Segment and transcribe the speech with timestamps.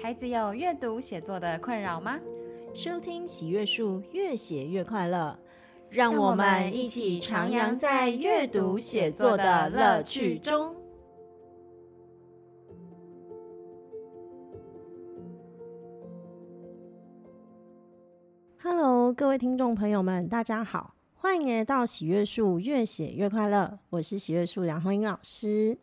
[0.00, 2.20] 孩子有阅读写作的困扰吗？
[2.72, 5.36] 收听喜阅树，越写越快乐。
[5.90, 10.76] 让我们一起徜徉在阅读写作的乐趣中。
[18.62, 23.80] Hello，各位听众朋友们，大家好，欢迎来到喜阅树，越写越快乐。
[23.90, 25.76] 我是喜阅树梁红英老师。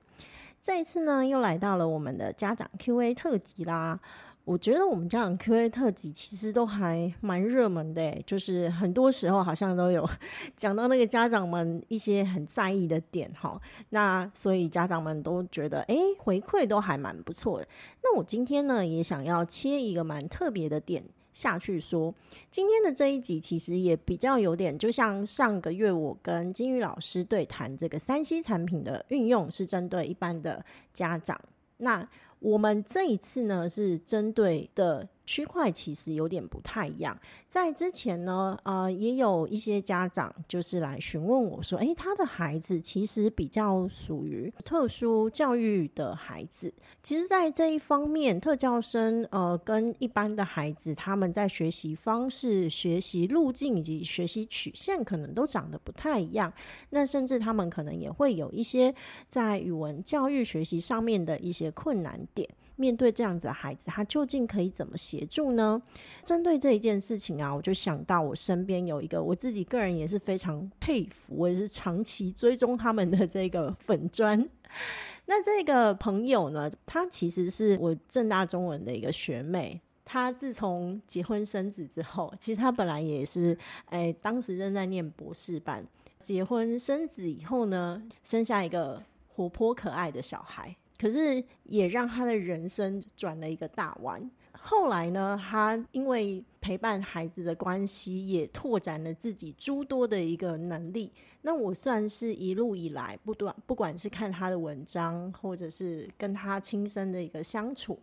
[0.65, 3.99] 这一次呢，又来到了我们的家长 Q&A 特辑啦。
[4.45, 10.09] 我觉得我们家长 Q&A 特辑其实都还蛮热门的，就是很多时候好像都有
[10.57, 13.61] 讲到那个家长们一些很在意的点哈。
[13.89, 17.67] 那所以家长们都觉得，哎，回馈都还蛮不错的。
[18.01, 21.03] 那我今天呢，也想要切一个蛮特别的点。
[21.35, 22.11] 下去说，
[22.49, 31.39] 今天的这一集其实也比较有点，就像上个月我跟金宇老师对谈这个三 C 产品的运用，是针对一般的家长。
[31.77, 32.09] 那
[32.39, 35.07] 我们这一次呢，是针对的。
[35.25, 37.17] 区块其实有点不太一样。
[37.47, 46.73] 在之前呢，呃，也有一些家长就是来询问我说：“诶，他的孩子其实比较属于特殊教育的孩子。
[47.01, 56.51] 其实，在这一方面，特教生呃，跟一般的孩子，他们在学习方式、学习路径以及学习曲线，可能都长得不太一样。
[56.89, 58.93] 那甚至他们可能也会有一些
[59.27, 65.81] 在语文教育学习上面的一些困难点。”面对这样子的孩子，他究竟可以怎么协助呢？
[66.23, 74.47] 针对这一件事情啊，我就想到我身边有一个我自己个人也是非常佩服，我也是长期追踪他们的这个粉砖。
[75.25, 79.81] 那这个朋友呢，他其实是我正大中文的一个学妹。
[80.07, 85.83] 他自从结婚生子之后，其实他本来也是，哎，当时正在念博士班。
[86.21, 90.75] 结婚生子以后呢，生下一个活泼可爱的小孩。
[90.99, 94.29] 可是也让他的人生转了一个大弯。
[94.57, 101.11] 后来呢，他因为陪伴孩子的关系，也拓展了自己诸多的一个能力。
[101.43, 107.99] 那我算是一路以来不断，不管是看他的文章，或者是跟他亲身的一个相处，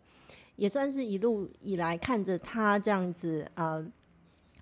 [0.55, 3.85] 也算是一路以来看着他这样子，呃，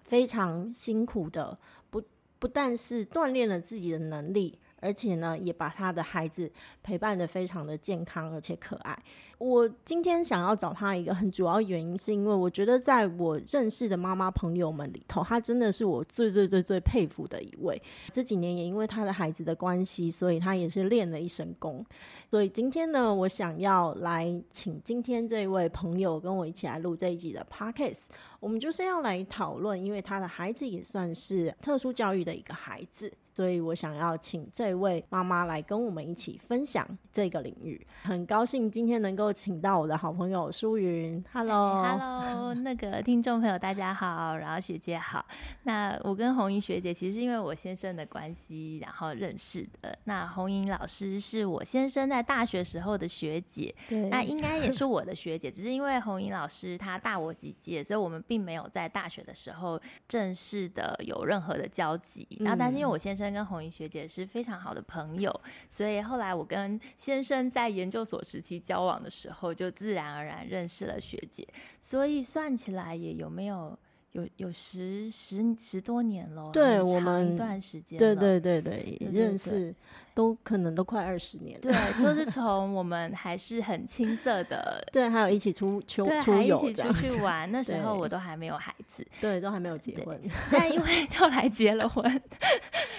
[0.04, 1.59] 非常辛苦的，
[1.91, 2.03] 不
[2.38, 4.59] 不但是锻炼了自己的能力。
[4.80, 6.50] 而且呢，也把他的孩子
[6.82, 8.98] 陪伴得非常的健康，而且可爱。
[9.38, 17.80] 我今天想要找他一个很主要原因，是因为我觉得在我认识的妈妈朋友们里头，他真的是我最最最最佩服的一位。
[18.10, 21.82] 这几年也因为他的孩子的关系，所以他也是练了一身功。
[22.30, 28.08] 所以今天呢，我想要来请今天这位朋友跟我一起来录这一集的 Podcast。
[28.41, 33.12] 我们就是要来讨论，因为他的孩子也算是特殊教育的一个孩子。
[33.33, 37.81] 所以我想要请这位妈妈来跟我们一起分享这个领域。
[38.03, 41.25] 很高兴今天能够请到我的好朋友舒云。
[41.33, 45.25] Hello，Hello，那个听众朋友大家好，然后学姐好。
[45.62, 49.97] 那我跟红英学姐其实是因为我先生的关系，然后认识的。
[50.05, 62.28] 那红英老师是我先生在大学时候的学姐，对，那应该也是我的学姐，只是因为红英老师她大我几届，所以我们并没有在大学的时候正式的有任何的交集。
[62.38, 63.30] 然后，但是因为我先生。
[63.30, 65.30] 跟红英学姐是非常好的朋友，
[65.68, 71.46] 所以后来我跟先生在研究所时期交往的时候，就自然而然认识了学姐。
[71.80, 73.78] 所以算起来也有没有
[74.12, 79.74] 有有十十十多年了，对，我们一段时间，对对对对，认识。
[80.20, 90.20] 都可能都快二十年了，对，就 是从我们还是很青涩的，对，还有一起出出对出游，一起出去玩，那时候我都还没有孩子，对，都还没有结婚，
[90.53, 92.22] 但因为后来结了婚，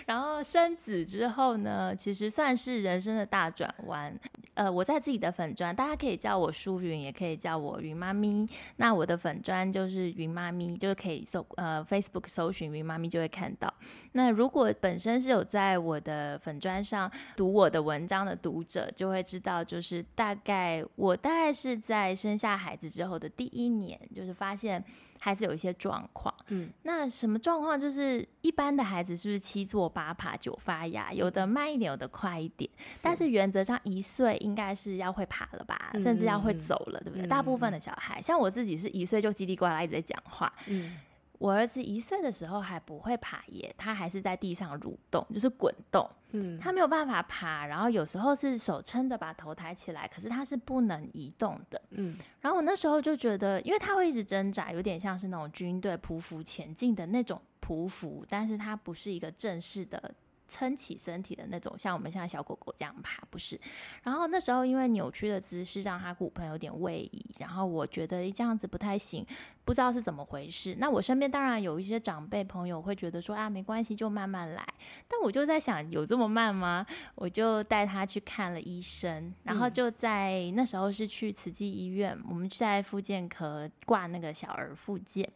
[0.08, 4.20] 然后生子之后呢，其实算是人生的大转弯。
[4.54, 8.48] 呃，我在自己的粉砖，大家可以叫我舒云，也可以叫我云妈咪。
[8.76, 13.74] 那我的粉砖就是云妈咪，就是可以搜呃 Facebook 搜寻云妈咪就会看到。
[14.12, 24.84] 那如果本身是有在我的粉砖上读我的文章的读者，就会知道，就是大概我大概是在生下孩子之后的第一年，就是发现。
[25.24, 27.80] 孩子有一些状况，嗯，那什么状况？
[27.80, 31.14] 就是一般的孩子是不是七坐八爬九发芽？
[31.14, 32.68] 有的慢一点，有的快一点。
[32.90, 37.28] 是但是原则上一岁应该是要会爬了吧，嗯、甚至要会走了，对不对？
[37.28, 40.98] 嗯、大部分的小孩，像我自己是一岁就叽里呱啦一直在讲话，嗯。
[41.42, 46.08] 我儿子一岁的时候还不会爬耶，他还是在地上蠕动，就是滚动。
[46.34, 51.82] 嗯，他没有办法爬，然后有时候是手撑着把头抬起来，可是他是不能移动的。
[51.90, 60.14] 嗯，然后我那时候就觉得，因为他会一直挣扎，有点像是那种军队匍匐前进的那种匍匐，但是他不是一个正式的
[60.52, 63.58] 撑起身体的那种，像我们现在小狗狗这样爬，不是。
[64.04, 69.26] 然后那时候因为扭曲的姿势让他骨盆有点位移，然后我觉得这样子不太行，
[69.64, 70.76] 不知道是怎么回事。
[70.78, 74.68] 那我身边当然有一些长辈朋友会觉得说啊，没关系，就慢慢来。
[75.08, 76.86] 但我就在想，有这么慢吗？
[77.16, 85.32] 我就带他去看了医生，然后就在那时候是去慈济医院，我们在复健科挂那个小儿复健。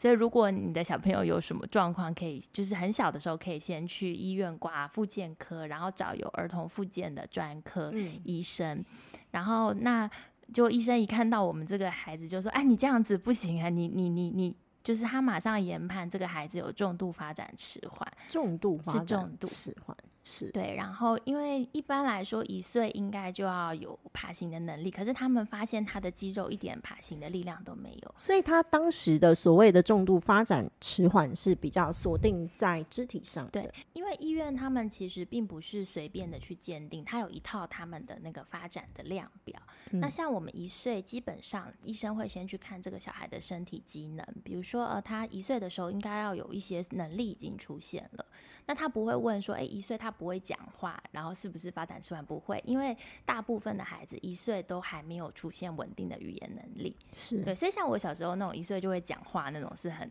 [0.00, 7.92] 所以，如果你的小朋友有什么状况，可以就是很小的时候，可以先去医院挂复健科，然后找有儿童复健的专科
[8.22, 8.78] 医生。
[8.78, 8.84] 嗯、
[9.32, 10.08] 然后，那
[10.54, 13.68] 就医生一看到我们这个孩子，就说：“哎，你这样子不行啊！
[13.68, 14.54] 你你你你，
[14.84, 19.96] 就是他马上研判这个孩子有重度发展迟缓，重度发展迟缓。”
[20.30, 33.52] 是对，然后因为一般来说一岁应该就要有爬行的能力，可是他们发现他的肌肉一点爬行的力量都没有，所以他当时的所谓的重度发展迟缓是比较锁定在肢体上的。
[33.52, 39.58] 对，因为医院他们其实并不是随便的去鉴定，他有一套他们的那个发展的量表。
[39.92, 48.26] 嗯、那像我们一岁，基本上医生会先去看这个小孩的身体机能，比如说呃，他一岁的时候应该要有一些能力已经出现了，
[48.68, 50.12] 那他不会问说，哎，一岁他。
[50.18, 52.24] 不会讲话，然后是不是发展迟缓？
[52.26, 56.96] 不会，因为大部分的孩子一岁都还没有出现稳定的语言能力。
[57.12, 60.10] 是对，所以像我小时候那种一岁就会讲话那种，是很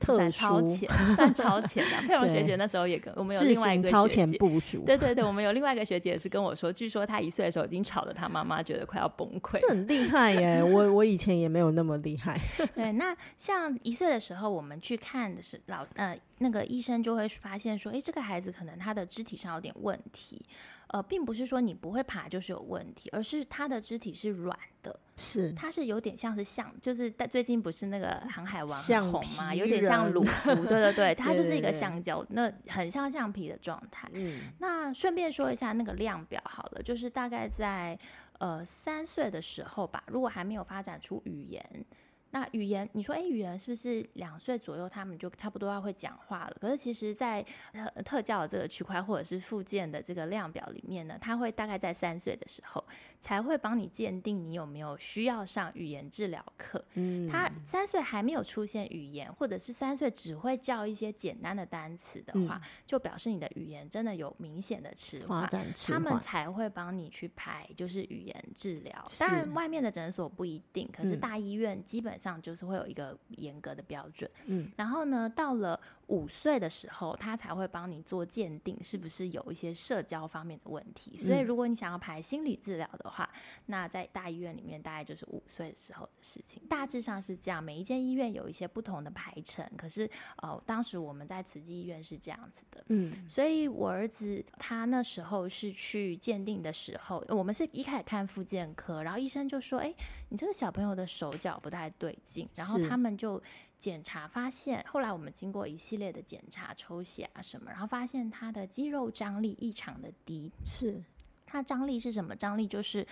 [0.00, 2.08] 算超前，算超前的。
[2.08, 4.82] 佩蓉学姐那时候也跟我们有另外一个超前部署。
[4.86, 9.60] 对对对，我们有另外一个学姐也是跟我说，据说她一岁的时候已经吵得她妈妈觉得快要崩溃。
[9.60, 10.62] 这很厉害耶！
[10.62, 12.40] 我我以前也没有那么厉害。
[12.74, 16.18] 对，那像一岁的时候，我们去看的是老呃。
[16.40, 20.40] 那个医生就会发现说，哎，这个孩子可能他的肢体上有点问题，
[20.88, 34.08] 呃，并不是说你不会爬就是有问题，而是它的肢体是软的，是，它是有点像是橡，就是在最近不是那个航海王很红嘛，有点像鲁夫，对对对， 它就是一个橡胶，那很像橡皮的状态。
[34.14, 37.98] 嗯，那顺便说一下那个量表好了，就是大概在
[38.38, 41.84] 呃三岁的时候吧，如果还没有发展出语言。
[42.30, 46.56] 那语言，你说，诶，语言是不是两岁左右他们就差不多要会讲话了？
[46.60, 47.42] 可是其实，在
[47.72, 52.84] 特特教的这个区块或者是附件的这个量表里面呢，他会大概在三岁的时候
[53.20, 56.84] 才会帮你鉴定你有没有需要上语言治疗课。
[56.94, 69.10] 嗯，他三岁还没有出现语言，或者是三岁只会叫一些简单的单词的话，嗯，就表示你的语言真的有明显的迟缓，迟缓，他们才会帮你去排就是语言治疗。
[69.18, 81.16] 当然，外面的诊所不一定，可是大医院基本上就是会有一个严格的标准，嗯，然后呢，到了五岁的时候，他才会帮你做鉴定，是不是有一些社交方面的问题。
[81.16, 83.28] 所以，如果你想要排心理治疗的话，
[83.66, 86.62] 那在大医院里面大概就是五岁的时候的事情。
[86.68, 89.64] 大致上是这样，每一间医院有一些不同的排程。
[89.76, 99.94] 可是，呃，当时我们在慈济医院是这样子的，嗯，所以我儿子他那时候是去鉴定的时候，我们是一开始看复健科，然后医生就说：“哎，
[100.30, 103.40] 你这个小朋友的手脚不太对劲。”然后他们就
[103.78, 110.50] 检查发现，后来我们经过一系列的检查、抽血啊什么，然后发现他的肌肉张力异常的低。
[110.64, 111.02] 是，
[111.46, 112.34] 他张力是什么？
[112.34, 113.06] 张力就是。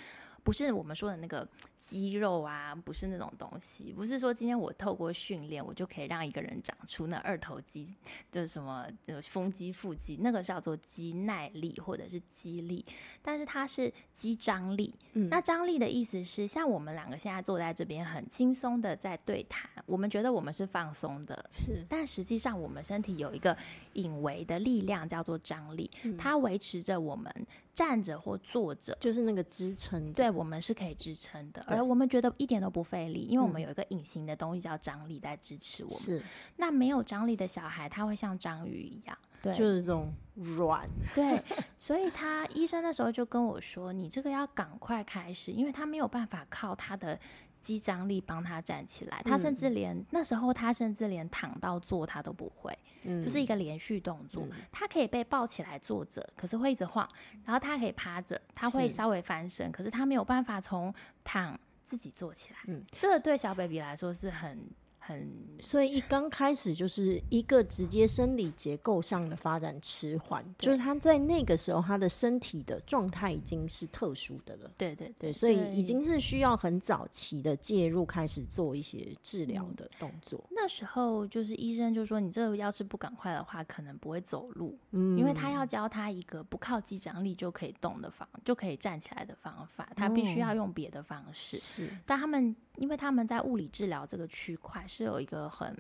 [0.46, 1.44] 不是我们说的那个
[1.76, 7.92] 肌肉啊，不是那种东西，不是说今天我透过训练，我就可以让一个人长出那二头肌
[8.30, 12.86] 的什么的丰肌、腹肌，那个叫做肌耐力或者是肌力，
[13.20, 14.94] 但是它是肌张力。
[15.14, 23.56] 嗯，那张力的意思是，像我们两个现在坐在这边很轻松的在对谈，我们觉得我们是放松的，是，但实际上我们身体有一个
[23.94, 27.34] 隐微的力量叫做张力，嗯，它维持着我们
[27.74, 30.35] 站着或坐着，就是那个支撑，对。
[30.36, 35.98] 我们是可以支撑的，而我们觉得一点都不费力，因为我们有一个隐形的东西叫张力在支持我们。
[35.98, 36.22] 是，
[36.56, 40.88] 那没有张力的小孩，他会像章鱼一样，对，就是这种软。
[41.14, 41.42] 对，
[41.76, 47.18] 所以他医生那时候就跟我说：“你这个要赶快开始，因为他没有办法靠他的。”
[47.66, 57.08] 肌张力帮他站起来，他甚至连、嗯、那时候他甚至连躺到坐他都不会，嗯，就是一个连续动作，嗯、他可以被抱起来坐着，可是会一直晃，
[57.44, 60.94] 然后他可以趴着，他会稍微翻身，可是他没有办法从
[61.24, 64.70] 躺自己坐起来，嗯，这个对小 baby 来说是很。
[65.06, 65.24] 很，
[65.60, 74.72] 所以一刚开始就是一个直接生理结构上的发展迟缓，就是他在那个时候他的身体的状态已经是特殊的了。
[74.76, 80.40] 对对对，所以已经是需要很早期的介入，开始做一些治疗的动作。
[80.50, 80.54] 嗯。
[80.56, 91.56] 那时候就是医生就说，你这个要是不赶快的话，可能不会走路，嗯，因为他要教他一个不靠肌张力就可以动的方，就可以站起来的方法，他必须要用别的方式。
[91.58, 95.76] 是，但他们因为他们在物理治疗这个区块是有一个很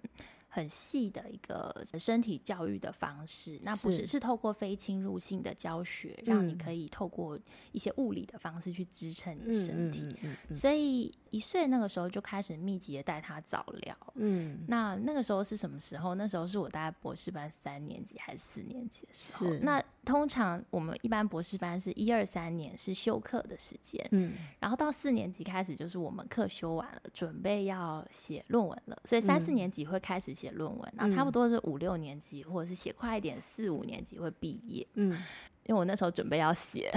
[0.48, 7.38] 很细的一个身体教育的方式，那不是是，透过非侵入性的教学，让你可以透过
[7.72, 10.00] 一些物理的方式去支撑你身体。
[10.00, 13.94] 嗯嗯嗯嗯、所以一岁那个时候就开始密集的带他早疗。
[14.14, 16.14] 嗯，那那个时候是什么时候？
[16.14, 19.52] 那时候是我大概博士班三年级还是四年级的时候？
[19.60, 35.20] 那通常我们一般博士班是一二三年是休课的时间，嗯，然后到四年级开始就是我们课修完了，准备要写论文了，所以三四年级会开始写论文，然后、差不多是五六年级或者是写快一点四五年级会毕业，嗯。
[35.66, 36.90] 因为我那时候准备要写，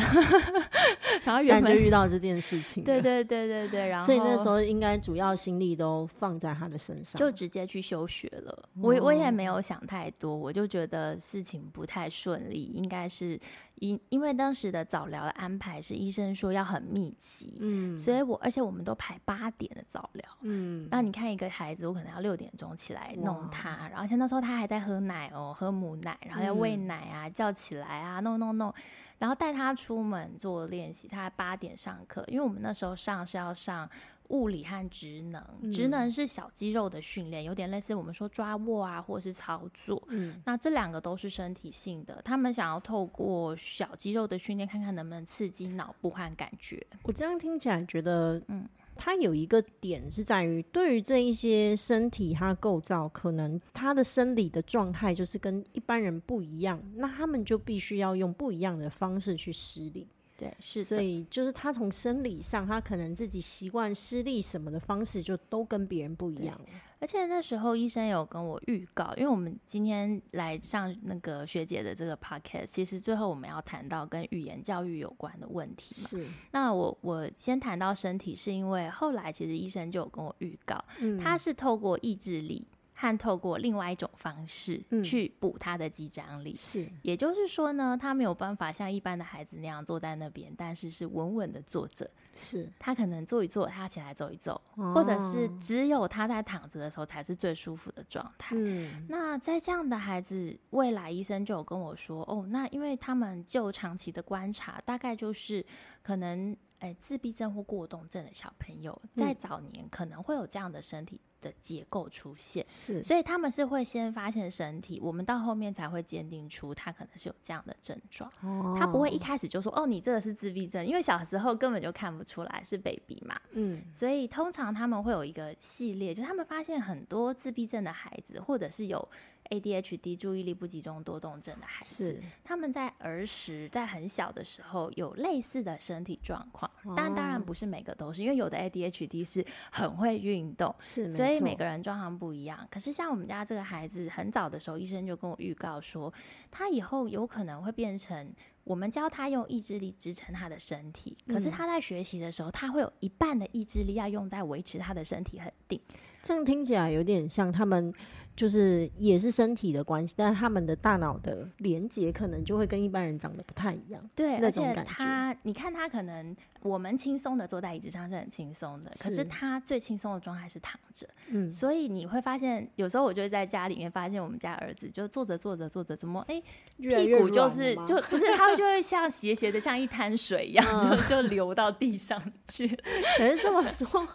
[1.24, 2.84] 然后原本就遇到这件事情。
[2.86, 8.52] 对对对对对，然后所以那时候应该主要心力都放在他的身上，就直接去休学了。
[8.52, 13.40] 哦、我我也没有想太多，我就觉得事情不太顺利，应该是。
[13.80, 28.72] 因因为当时的早疗的安排是医生说要很密集，嗯，所以我而且我们都排八点的早疗，嗯，那你看一个孩子，我可能要六点钟起来弄他，然后而且那时候他还在喝奶哦，喝母奶，然后要喂奶啊，嗯、叫起来啊，弄弄弄，
[29.18, 33.90] 然后带他出门做练习，他八点上课，因为我们那时候上是要上。
[34.30, 40.00] 物理和职能，职能是小肌肉的训练，有点类似我们说抓握啊，或者是操作。
[40.10, 46.86] 嗯，那这两个都是身体性的，他们想要透过小肌肉的训练，看看能不能刺激脑部和感觉。
[47.02, 48.70] 我这样听起来觉得，嗯，
[49.00, 60.06] 它有一个点是在于，对于这一些身体它构造，可能它的生理的状态就是跟一般人不一样，那他们就必须要用不一样的方式去施力。
[60.38, 66.60] 对，是，所以就是他从生理上，他可能自己习惯施力什么的方式，就都跟别人不一样。
[67.00, 76.08] 而且那时候医生有跟我预告，因为我们今天来上那个学姐的这个 podcast，其实最后我们要谈到跟语言教育有关的问题嘛。
[76.10, 76.26] 是。
[76.52, 82.68] 那我我先谈到身体，是因为后来其实医生就有跟我预告，嗯，他是透过意志力。
[83.00, 98.54] 和透过另外一种方式去补他的肌张力，是，也就是说呢，他没有办法像一般的孩子那样坐在那边，但是是稳稳的坐着，是他可能坐一坐，他起来走一走，哦、或者是只有他在躺着的时候才是最舒服的状态。
[98.58, 105.66] 嗯，那在这样的孩子，未来医生就有跟我说，哦，那因为他们就长期的观察，大概就是
[106.04, 106.54] 可能。
[106.80, 118.32] 哎，自闭症或过动症的小朋友，在早年可能会有这样的身体的结构出现，是，所以他们是会先发现身体，我们到后面才会鉴定出他可能是有这样的症状。
[118.42, 123.40] 哦，他不会一开始就说哦，你这个是自闭症，因为小时候根本就看不出来是 baby 嘛。
[123.52, 129.10] 嗯，所以通常他们会有一个系列，就他们发现很多自闭症的孩子，或者是有。
[129.50, 142.68] ADHD 注意力不集中多动症的孩子，他们在儿时在很小的时候有类似的身体状况，哦、但当然不是每个都是，因为有的 ADHD 是很会运动，是所以每个人状况不一样。
[142.70, 146.14] 可是像我们家这个孩子，很早的时候医生就跟我预告说，
[146.52, 148.32] 他以后有可能会变成
[148.64, 155.82] 我们教他用意志力支撑他的身体，可是他在学习的时候，他会有一半的意志力要用在维持他的身体很定。
[156.22, 157.92] 这样听起来有点像他们。
[158.40, 164.02] 就是也是身体的关系，但是他们的大脑的连接可能就会跟一般人长得不太一样。
[164.16, 171.06] 对，而且他，你看他可能我们轻松的坐在椅子上是很轻松的，可是他最轻松的状态是躺着。
[171.28, 176.42] 嗯，所以你会发现，有时候我就会在家里面发现，我们家儿子就坐着坐着坐着，怎么哎、
[176.78, 182.66] 欸、屁股就是就不是他就会像斜斜的像一滩水一样，嗯、就就流到地上去。
[183.18, 184.08] 可是这么说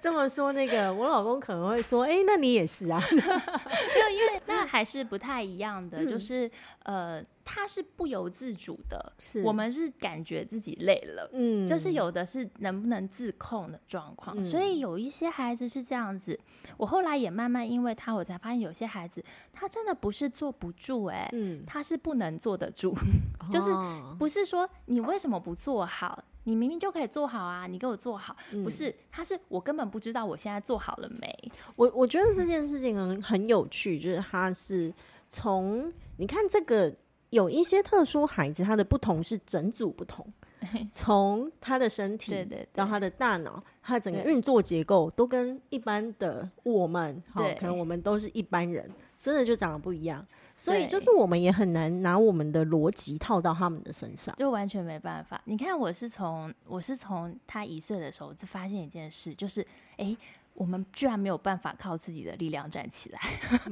[0.00, 3.02] 这么说，那个我老公可能会说，哎、欸，那你也是啊。
[3.94, 6.50] 没有，因为那还是不太一样的，嗯、就是
[6.84, 9.42] 呃，他是不由自主的，是。
[9.42, 16.38] 我们是感觉自己累了，嗯，就是有的是能不能自控的状况，嗯、所以有一些孩子是这样子。
[16.76, 22.94] 我后来也慢慢因为他，我才发现有些孩子他真的不是坐不住、欸，哎，嗯，他是不能坐得住，
[23.50, 23.70] 就是
[24.18, 26.22] 不是说你为什么不坐好？
[26.48, 27.66] 你明明就可以做好啊！
[27.66, 28.94] 你给我做好，嗯、不是？
[29.12, 31.52] 他是我根本不知道我现在做好了没。
[31.76, 34.90] 我我觉得这件事情很很有趣，就是他是
[35.26, 36.90] 从你看这个
[37.28, 40.26] 有一些特殊孩子，他的不同是整组不同，
[40.90, 48.90] 从他的身体到他的大脑，他整个运作结构都跟一般的我们，好可能我们都是一般人，
[49.20, 50.26] 真的就长得不一样。
[50.58, 55.40] 所以就是我们也很难拿我们的逻辑套到他们的身上，就完全没办法。
[55.44, 59.62] 你看，我是从我是从他一岁的时候就发现一件事，就是
[59.92, 60.18] 哎、欸，
[60.54, 63.20] 我们居然没有办法靠自己的力量站起来。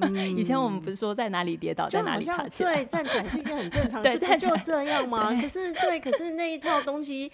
[0.01, 2.77] 嗯、 以前我们不是说在哪里跌倒在哪里爬起来？
[2.77, 5.35] 对，站起来是一件很正常的事，对，就这样吗？
[5.41, 7.33] 可是对，可是那一套东西，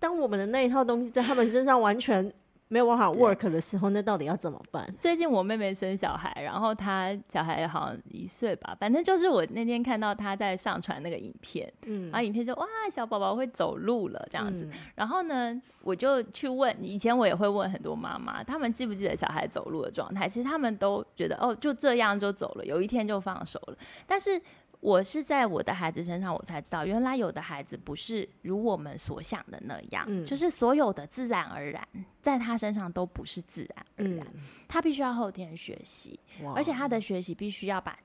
[0.00, 2.32] 当我们的那一套东西在他们身上完全。
[2.68, 4.86] 没有办法 work 的时候，那到底要怎么办？
[5.00, 20.28] 最近我妹妹生小孩，然后她小孩好像一岁吧，反正就是我那天看到她在上传那个影片，嗯，然后影片就哇，小宝宝会走路了这样子，嗯、然后呢，我就去问，以前我也会问很多妈妈，他们记不记得小孩走路的状态？
[20.28, 24.40] 其实他们都觉得哦，就这样就走了，有一天就放手了，但是。
[24.80, 31.86] 我是在我的孩子身上，我才知道，原来有的孩子不是如我们所想的那样，嗯、就是所有的自然而然，
[32.22, 36.18] 在他身上都不是自然而然，嗯、他必须要后天学习，
[36.54, 37.98] 而且他的学习必须要把。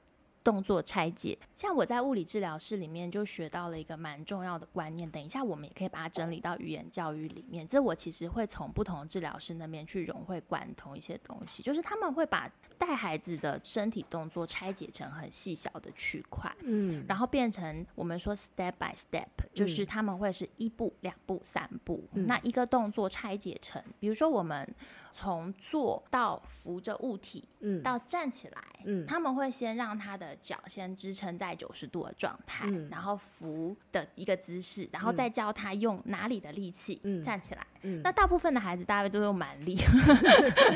[0.44, 5.10] 动作拆解，像我在物理治疗室里面就学到了一个蛮重要的观念。
[5.10, 7.68] 等一下，我们也可以把它整理到语言教育里面。
[7.68, 24.68] 这我其实会从不同的治疗师那边去融会贯通一些东西，就是他们会把带孩子的身体动作拆解成很细小的区块，嗯，然后变成我们说 step by step，就是他们会是一步、两步、三步，嗯，那一个动作拆解成，比如说我们。
[25.16, 37.73] 从坐到扶着物体，嗯，到站起来，嗯，他们会先让他的脚先支撑在九十度的状态，嗯，然后扶的一个姿势，然后再教他用哪里的力气，嗯，站起来，嗯，
[38.04, 39.78] 那大部分的孩子大概都用蛮力，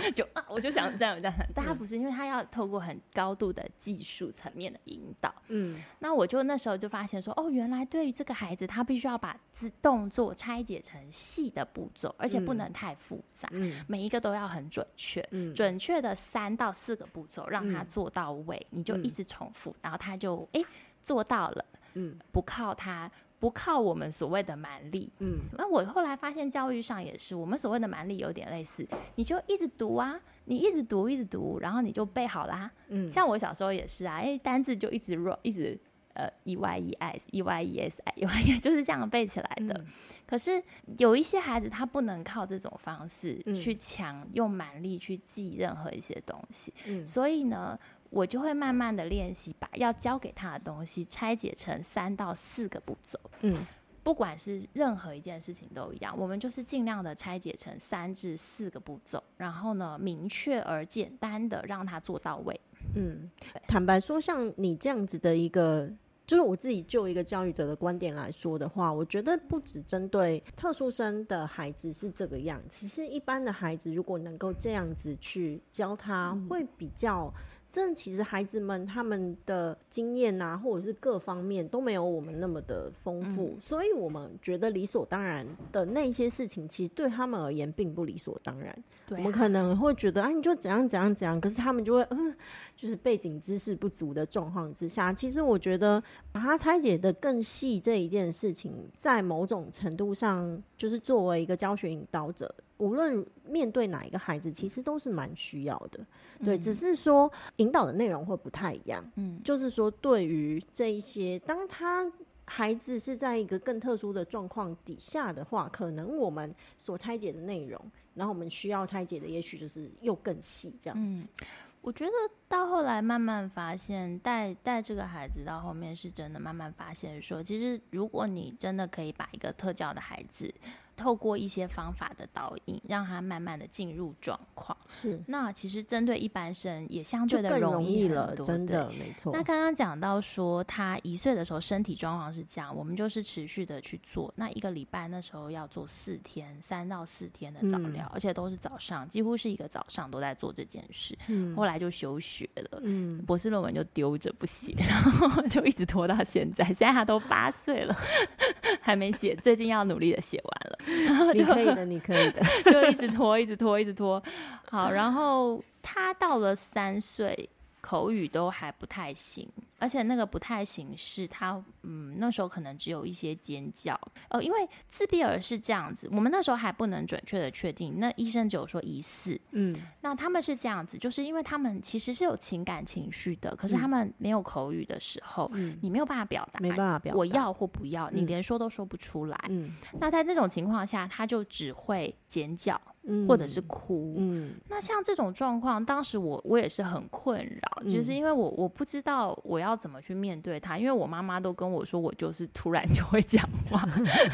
[0.05, 14.37] 嗯、就啊，我就想这样这样，但他不是，因为他要透过很高度的技术层面的引导，嗯，那我就那时候就发现说，哦，原来对于这个孩子，他必须要把自动作拆解成细的步骤，而且不能太复杂，嗯，每一个都。
[14.37, 20.65] 要很准确，嗯、准确的三到四个步骤让他做到位，嗯、你就一直重复，嗯、然后他就哎、欸、
[21.01, 35.79] 做到了，嗯，不靠他，不靠我们所谓的蛮力，嗯，那我后来发现教育上也是，我们所谓的蛮力有点类似，你就一直读啊，你一直读一直读，然后你就背好啦，嗯，像我小时候也是啊，哎、欸，单字就一直 roll 一直。
[36.17, 39.73] 呃，e y e s e y e s e y 就是这样背起来的。
[39.75, 39.85] 嗯、
[40.25, 40.59] 可是
[40.97, 47.79] 有一些孩子他不能靠这种方式去强用蛮力去记任何一些东西，嗯、所以呢，
[48.09, 53.19] 我就会慢慢的练习，把要教给他的东西拆解成三到四个步骤。
[53.41, 53.65] 嗯，
[54.03, 62.59] 不管是任何一件事情都一样，我们就是尽量的拆解成三至四个步骤，然后呢，明确而简单的让他做到位。
[62.95, 63.29] 嗯，
[63.67, 65.91] 坦白说，像你这样子的一个。
[66.25, 77.33] 就是我自己就一个教育者的观点来说的话，我觉得不只针对特殊生的孩子是这个样子，其实一般的孩子如果能够这样子去教他，会比较。
[77.69, 88.73] 这其实孩子们他们的经验啊，或者是各方面都没有我们那么的丰富，嗯、所以我们觉得理所当然的那些事情，其实对他们而言并不理所当然。
[89.05, 92.33] 对啊、我们可能会觉得啊，你就怎样怎样怎样，可是他们就会嗯，
[92.75, 96.01] 就是背景知识不足的状况之下，其实我觉得
[96.31, 102.53] 把它拆解的更细这一件事情，在某种程度上，就是作为一个教学引导者。
[102.77, 106.05] 无论面对哪一个孩子，其实都是蛮需要的，
[106.45, 109.03] 对，嗯、只是说引导的内容会不太一样。
[109.15, 112.11] 嗯，就是说对于这一些，当他
[112.45, 117.79] 孩子是在一个更特殊的状况底下的话，可能我们所拆解的内容，
[118.13, 121.27] 然后我们需要拆解的，也许就是又更细这样子。
[121.41, 121.47] 嗯，
[121.81, 122.11] 我觉得
[122.47, 130.53] 到后来慢慢发现，带带这个孩子到后面是真的慢慢发现说，其实如果你真的可以把一个特教的孩子。
[130.97, 134.75] 透过一些方法的导引，让他慢慢的进入状况。
[134.87, 139.31] 是，那其实针对一般生也相对的容易了，真的没错。
[139.31, 144.33] 那刚刚讲到说，他一岁的时候身体状况是这样，我们就是持续的去做。
[144.35, 151.15] 那一个礼拜那时候要做四天，三到四天的早疗，嗯、而且都是早上，几乎是一个早上都在做这件事。
[151.27, 156.65] 嗯、后来就休学了，嗯、博士论文就丢着不写， 然后就一直拖到现在。
[156.65, 157.95] 现在他都八岁了，
[158.81, 160.77] 还没写，最近要努力的写完了。
[161.05, 164.21] 然后就你可以的，你可以的， 就一直拖，一直拖，一直拖。
[164.69, 167.49] 好，然后他到了三岁，
[167.81, 169.47] 口语都还不太行。
[169.79, 173.95] 而且那个不太行，是他嗯，那时候可能只有一些尖叫，
[174.29, 192.81] 呃，因为自闭儿是这样子，我们那时候还不能准确的确定，那医生只有说疑似，嗯，那他们是这样子，就是因为他们其实是有情感情绪的，可是他们没有口语的时候，嗯，你没有办法表达，没办法表达，我要或不要，你连说都说不出来，嗯，那在那种情况下，他就只会尖叫。
[193.27, 203.87] 或者是哭，嗯，那像这种状况，当时我我也是很困扰，嗯、就是因为我我不知道我要怎么去面对他，因为我妈妈都跟我说我就是突然 就会讲话，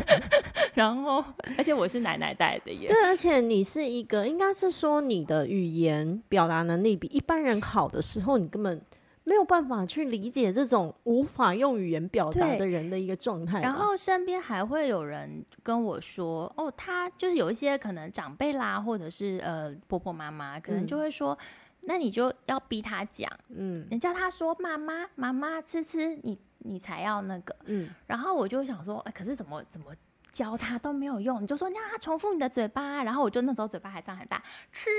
[0.73, 1.23] 然后
[1.57, 8.81] 而且我是奶奶带的耶，对，而且你是一个应该是说你的语言表达能力比一般人好的时候，你根本
[9.25, 13.61] 没有办法去理解这种无法用语言表达的人的一个状态。
[13.61, 27.89] 然后身边还会有人跟我说：“哦，他就是有一些可能长辈啦，或者是呃婆婆妈妈，可能就会说，嗯、那你就要逼他讲，嗯，你叫他说妈妈妈妈吃吃，你你才要那个，嗯。
[28.05, 29.93] 然后我就想说，哎，可是怎么怎么
[30.33, 34.89] 教他都没有用，你就说你让他重复你的嘴巴，然后我就那时候嘴巴还张很大，吃，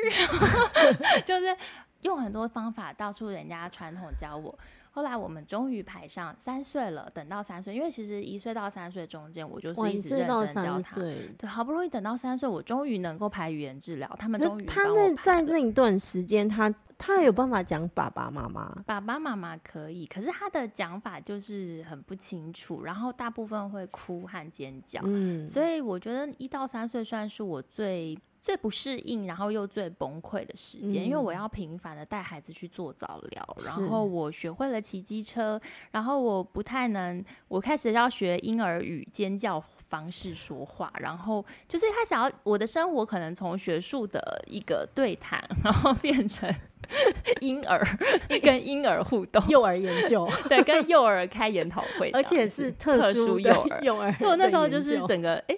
[1.27, 1.55] 就是。”
[2.05, 4.59] 用很多方法，到处人家传统教我。
[4.93, 10.95] 后来我们终于排上三岁了，等到三岁，因为其实一岁到三岁中间，我就是一直认真教他。
[10.95, 14.09] 对，好不容易等到三岁，我终于能够排语言治疗。
[14.21, 25.01] 他们终于他那在那一段时间，他他有办法讲爸爸妈妈，爸爸妈妈可以，可是他的讲法就是很不清楚，然后大部分会哭和尖叫。
[25.03, 28.17] 嗯，所以我觉得一到三岁算是我最。
[28.45, 35.59] 最不适应，然后又最崩溃的时间，嗯，因为我要频繁的带孩子去做早疗，然后我学会了骑机车，
[35.93, 46.55] 然后我不太能，我开始要学婴儿语尖叫方式说话，然后就是他想要我的生活可能从学术的一个对谈，然后变成
[47.41, 47.83] 婴儿
[48.43, 55.57] 跟婴儿互动， 幼儿研究，对，跟幼儿开研讨会，而且是特殊幼儿，幼儿，所以我那时候就是整个哎。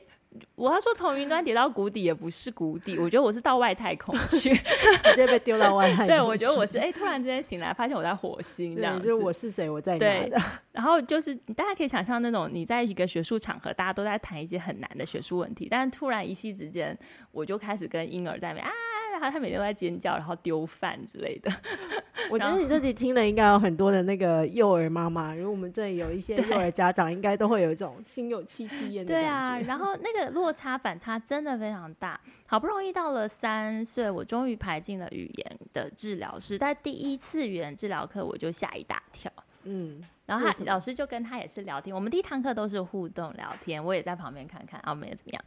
[0.54, 4.54] 我要说从云端跌到谷底也不是谷底，我觉得我是到外太空去，
[5.04, 6.06] 直接被丢到外太空。
[6.08, 9.06] 对，我觉得我是哎、欸，突然之间醒来，发现我在火星这样子。
[9.06, 10.40] 就是我是谁，我在哪的。
[10.72, 16.96] 然后就是大家可以想象那种你在一个学术场合，大家都在谈一些很难的学术问题，但是突然一夕之间，
[17.32, 18.72] 我就开始跟婴儿在那边啊。
[19.18, 21.52] 他他每天都在尖叫，然后丢饭之类的。
[22.30, 29.48] 我觉得你这集听了，应该有很多的那个幼儿妈妈，如果我们这里有一些幼儿家长，应该都会有一种心有戚戚焉的感觉。
[29.48, 32.20] 对啊，然后那个落差反差真的非常大。
[32.46, 36.58] 好不容易到了三岁，我终于排进了语言的治疗室。
[36.58, 39.30] 在第一次语言治疗课，我就吓一大跳。
[39.64, 41.92] 嗯，然后他老师就跟他也是聊天。
[41.92, 45.44] 我们第一堂课都是互动聊天，我也在旁边看看啊，没怎么样。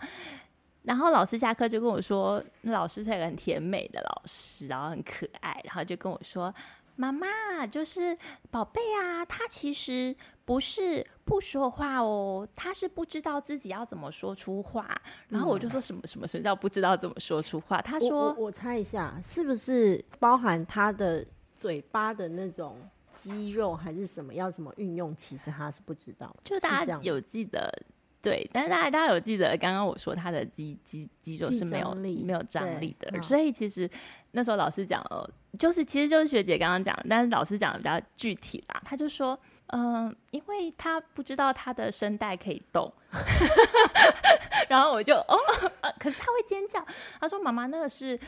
[0.89, 6.51] 然后老师下课就跟我说，那老师是一个很甜美的老师，然后很可爱，然后就跟我说
[6.97, 7.27] ：“妈妈，
[7.67, 8.17] 就是
[8.49, 14.99] 宝贝啊，他其实不是不说话哦，他是不知道自己要怎么说出话。”
[15.29, 17.79] 然后我就说什么什么什么叫不知道怎么说出话？
[17.83, 21.23] 他说：“我，我猜一下，是不是包含他的
[21.55, 22.75] 嘴巴的那种
[23.11, 25.15] 肌肉，还是什么要怎么运用？
[25.15, 27.71] 其实他是不知道。”就大家有记得。
[28.21, 33.89] 对，但是大家大家有记得刚刚我说他的肌肌肌肉是没有没有张力的，所以其实
[34.31, 38.81] 那时候老师讲了，就是其实就是学姐刚刚讲，但是老师讲的比较具体啦。
[38.83, 42.91] 他就说，嗯、呃，因为他不知道他的声带可以动，
[44.67, 45.37] 然后我就哦，
[45.97, 46.85] 可是他会尖叫。
[47.19, 48.19] 他说妈妈那个是。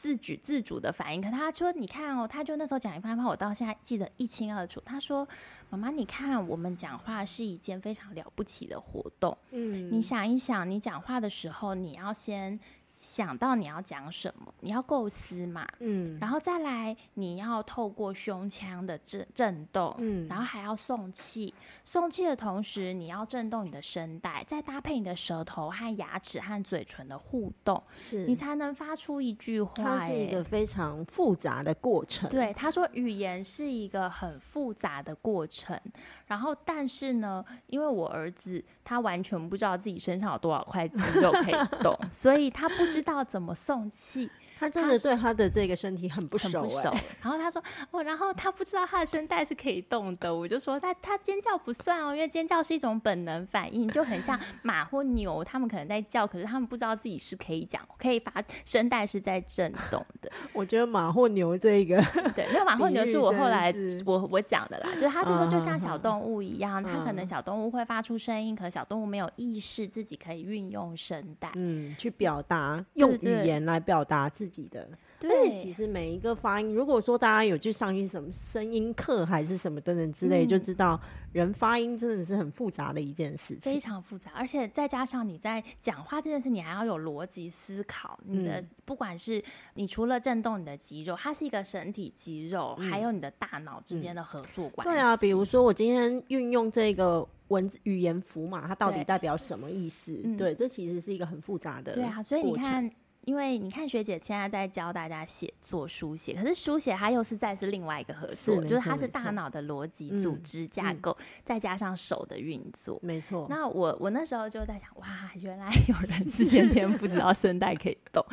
[0.00, 4.80] 自举自主的反应，可他说：“你看哦，他就那时候讲一番话，我到现在记得一清二楚。
[4.82, 5.28] 他说
[5.68, 9.36] ：‘妈妈，你看，我们讲话是一件非常了不起的活动。
[9.50, 12.58] 嗯，你想一想，你讲话的时候，你要先……’”
[13.00, 29.72] 想到你要讲什么，你要构思嘛，嗯，然后再来你要透过胸腔的震震动，嗯，然后还要送气，送气的同时你要震动你的声带，再搭配你的舌头和牙齿和嘴唇的互动，是你才能发出一句话。
[29.76, 32.28] 它是一个非常复杂的过程。
[32.28, 35.80] 对，他说语言是一个很复杂的过程。
[36.26, 44.30] 然后，但是呢，因为我儿子他完全不知道自己身上有多少块肌肉可以动， 所以他不知道怎么送气。
[44.60, 46.94] 他真的对他的这个身体很不熟，欸，很不熟。
[47.22, 50.32] 然后他说哦，然后他不知道他的声带是可以动的。
[50.32, 58.30] 我就说他他尖叫不算哦，因为尖叫是一种本能反应，就很像 马或牛，他们可能在叫，可是他们不知道自己是可以讲，可以发
[58.66, 60.30] 声带是在震动的。
[60.52, 61.96] 我觉得马或牛这个
[62.36, 74.49] 对，没有马或牛是我后来我我讲的啦，就是他就说就像小动物一样，他可能小动物会发出声音，可是小动物没有意识自己可以运用声带，嗯，去表达，用语言来表达自己。
[74.50, 74.88] 自己的，
[75.20, 81.00] 对，而且其实每一个发音，如果说大家有去上一些什么声音课还是什么等等之类，嗯，就知道
[81.32, 84.32] 人发音真的是很复杂的一件事情，非常复杂。
[84.34, 88.18] 而且再加上你在讲话这件事，你还要有逻辑思考。
[88.24, 89.40] 你的，嗯，不管是
[89.74, 94.92] 你除了震动你的肌肉，它是一个身体肌肉，嗯，还有你的大脑之间的合作关系，嗯。
[94.92, 100.12] 对啊，比如说我今天运用这个文字语言符码，它到底代表什么意思？
[100.22, 101.92] 对，对，这其实是一个很复杂的。
[101.92, 102.90] 对啊，所以你看。
[103.26, 113.46] 因为你看学姐现在在教大家写作书写，可是书写它又是再是另外一个合作，是就是它是大脑的逻辑组织架构，再加上手的运作，没错。
[113.50, 118.24] 那我我那时候就在想，哇，原来有人是先天不知道 声带可以动，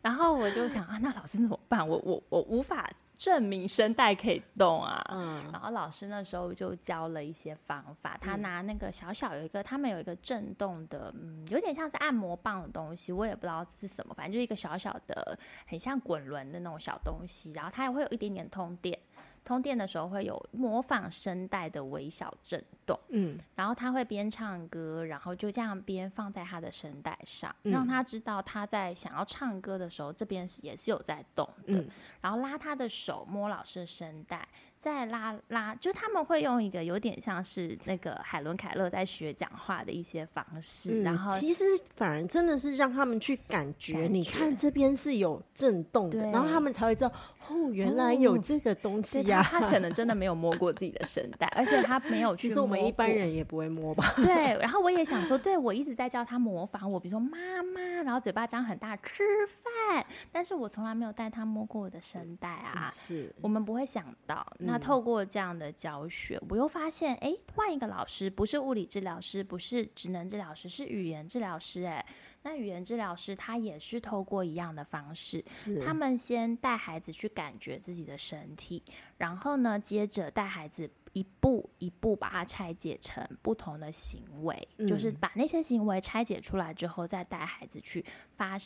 [0.00, 1.86] 然后我就想啊，那老师怎么办？
[1.86, 2.90] 我我我无法
[3.22, 5.00] 证明声带可以动啊。
[5.10, 18.98] 嗯，然后老师那时候就教了一些方法，他拿那个小小有一个，他们有一个震动的，嗯，有点像是按摩棒的东西，我也不知道是什么，反正就是一个小小的，很像滚轮的那种小东西，然后它也会有一点点通电。
[19.44, 31.88] 通电的时候会有模仿声带的微小震动，嗯，然后他会边唱歌，然后就这样边放在他的声带上，嗯，让他知道他在想要唱歌的时候，这边是也是有在动的，嗯，
[32.20, 34.46] 然后拉他的手摸老师的声带。
[34.82, 41.62] 再拉拉，就他们会用一个有点像是那个海伦凯勒在学讲话的一些方式，嗯、然后其实
[41.94, 47.12] 反而真的是让他们去感觉，感觉你看这边是有震动的，然后他们才会知道
[47.48, 49.42] 哦，原来有这个东西呀、啊。
[49.48, 52.34] 他可能真的没有摸过自己的声带，而且他没有。
[52.34, 54.12] 其实我们一般人也不会摸吧？
[54.16, 54.58] 对。
[54.58, 62.90] 然后我也想说，对我一直在教他模仿我，比如说妈妈，然后嘴巴张很大吃饭，但是我从来没有带他摸过我的声带啊。
[62.92, 64.44] 嗯、是我们不会想到。
[64.58, 71.84] 那透过这样的教学，我又发现，哎，换一个老师，不是物理治疗师，不是职能治疗师，是语言治疗师。
[71.84, 72.04] 哎，
[72.42, 78.82] 那语言治疗师他也是透过一样的方式，是他们先带孩子去感觉自己的身体，
[79.18, 88.04] 然后呢，接着带孩子一步一步把它拆解成不同的行为，嗯，就是把那些行为拆解出来之后，再带孩子去
[88.36, 88.58] 发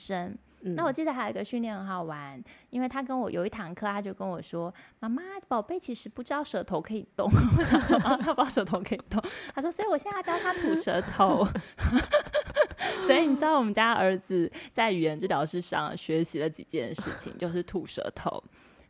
[0.66, 0.74] 声。
[0.74, 7.31] 那我记得还有一个训练很好玩，因为他跟我有一堂课，他就跟我说：“妈妈，宝贝其实不知道舌头可以动。
[7.59, 9.22] ”我想说：“啊，他不知道舌头可以动。”
[9.55, 11.46] 他说：“所以我现在要教他吐舌头。
[13.07, 18.42] ”所以你知道我们家儿子在语言治疗师上学习了几件事情，就是吐舌头。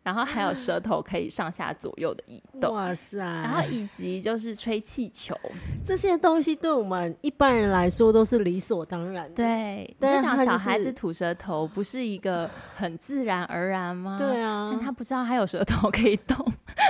[0.07, 3.19] 然后还有 舌头可以上下左右的移动，哇塞！
[3.19, 5.37] 然后以及就是吹气球，
[5.85, 9.35] 这些东西对我们一般人来说都是理所当然的。
[9.35, 14.16] 对，你就想小孩子吐舌头不是一个很自然而然吗？
[14.16, 16.37] 对啊，但他不知道还有舌头可以动。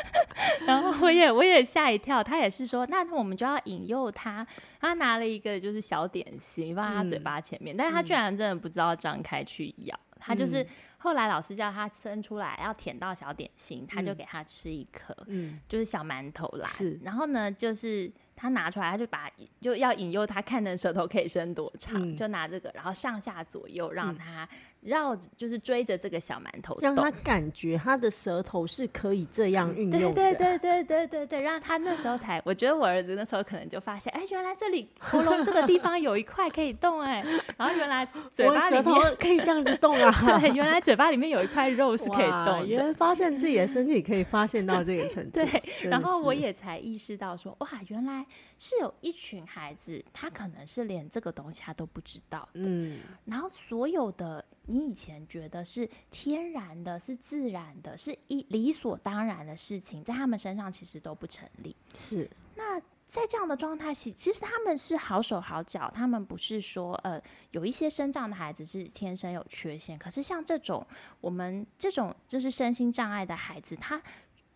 [0.67, 4.47] 然后我也我也吓一跳，他也是说，那我们就要引诱他。
[4.79, 10.67] 他拿了一个就是小点心放在他嘴巴前面，嗯，但是他居然真的不知道张开去咬，嗯，他就是。
[10.99, 16.67] 后来老师叫他伸出来要舔到小点心，他就给他吃一颗，嗯，就是小馒头啦。
[16.67, 24.49] 是，然后呢，就是他拿出来，他就把就要引诱他看的舌头可以伸多长，嗯，就拿这个，然后上下左右让他。
[24.87, 30.15] 嗯绕就是追着这个小馒头，让他感觉他的舌头是可以这样运用的。
[30.15, 37.25] 对对对对对对对，让他那时候才，我觉得我儿子那时候可能就发现，哎，原来这里 喉咙这个地方有一块可以动，哎，
[37.57, 40.13] 然后原来嘴巴里面可以这样子动啊。
[40.41, 42.67] 对，原来嘴巴里面有一块肉是可以动的。
[42.67, 45.41] 原来发现自己的身体可以发现到这个程度。
[45.45, 48.25] 对，然后我也才意识到说，哇，原来
[48.59, 52.61] 是有一群孩子，他可能是连这个东西他都不知道的。
[52.61, 54.45] 嗯，然后所有的。
[54.69, 61.77] 你以前觉得是天然的、是自然的、是一理所当然的事情，在他们身上其实都不成立。
[61.95, 62.29] 是。
[62.57, 70.85] 那在这样的状态下，其实他们是好手好脚，他们不是说呃有一些生长的孩子是天生有缺陷，可是像这种
[71.21, 74.03] 我们这种就是身心障碍的孩子，他。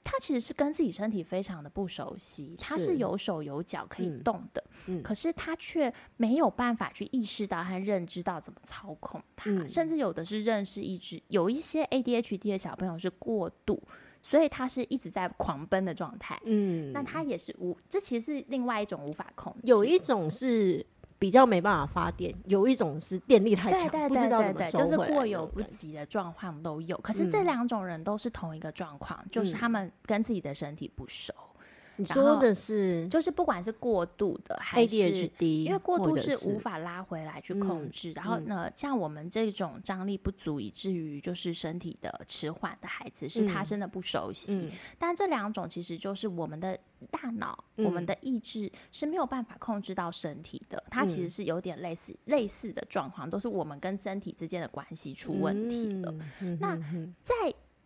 [0.02, 5.00] 他其实是跟自己身体非常的不熟悉，他是有手有脚可以动的，嗯。
[5.00, 13.82] 嗯、可是他却没有办法去意识到和认知到怎么操控他，嗯、甚至有的是认识一只，有一些 ADHD 的小朋友是过度，
[14.22, 20.84] 所以他是一直在狂奔的状态，嗯，那他也是无，这其实是另外一种无法控制，有一种是。
[21.20, 26.96] 比较没办法发电，有一种是电力太强，对对对对对，不知道怎么收回，就是过犹不及的状况都有。
[26.98, 31.34] 可是这两种人都是同一个状况，嗯，就是他们跟自己的身体不熟。
[31.96, 38.12] 你说的是，就是不管是过度的还是 ADHD，因为过度是无法拉回来去控制。
[38.12, 44.68] 然后呢，像我们这种张力不足以至于就是身体的迟缓的孩子，是他真的不熟悉。
[44.98, 46.78] 但这两种其实就是我们的
[47.10, 50.82] 大脑、我们的意志是没有办法控制到身体的。
[50.90, 56.14] 它其实是有点类似类似的状况，都是我们跟身体之间的关系出问题了。
[56.58, 56.78] 那
[57.22, 57.34] 在。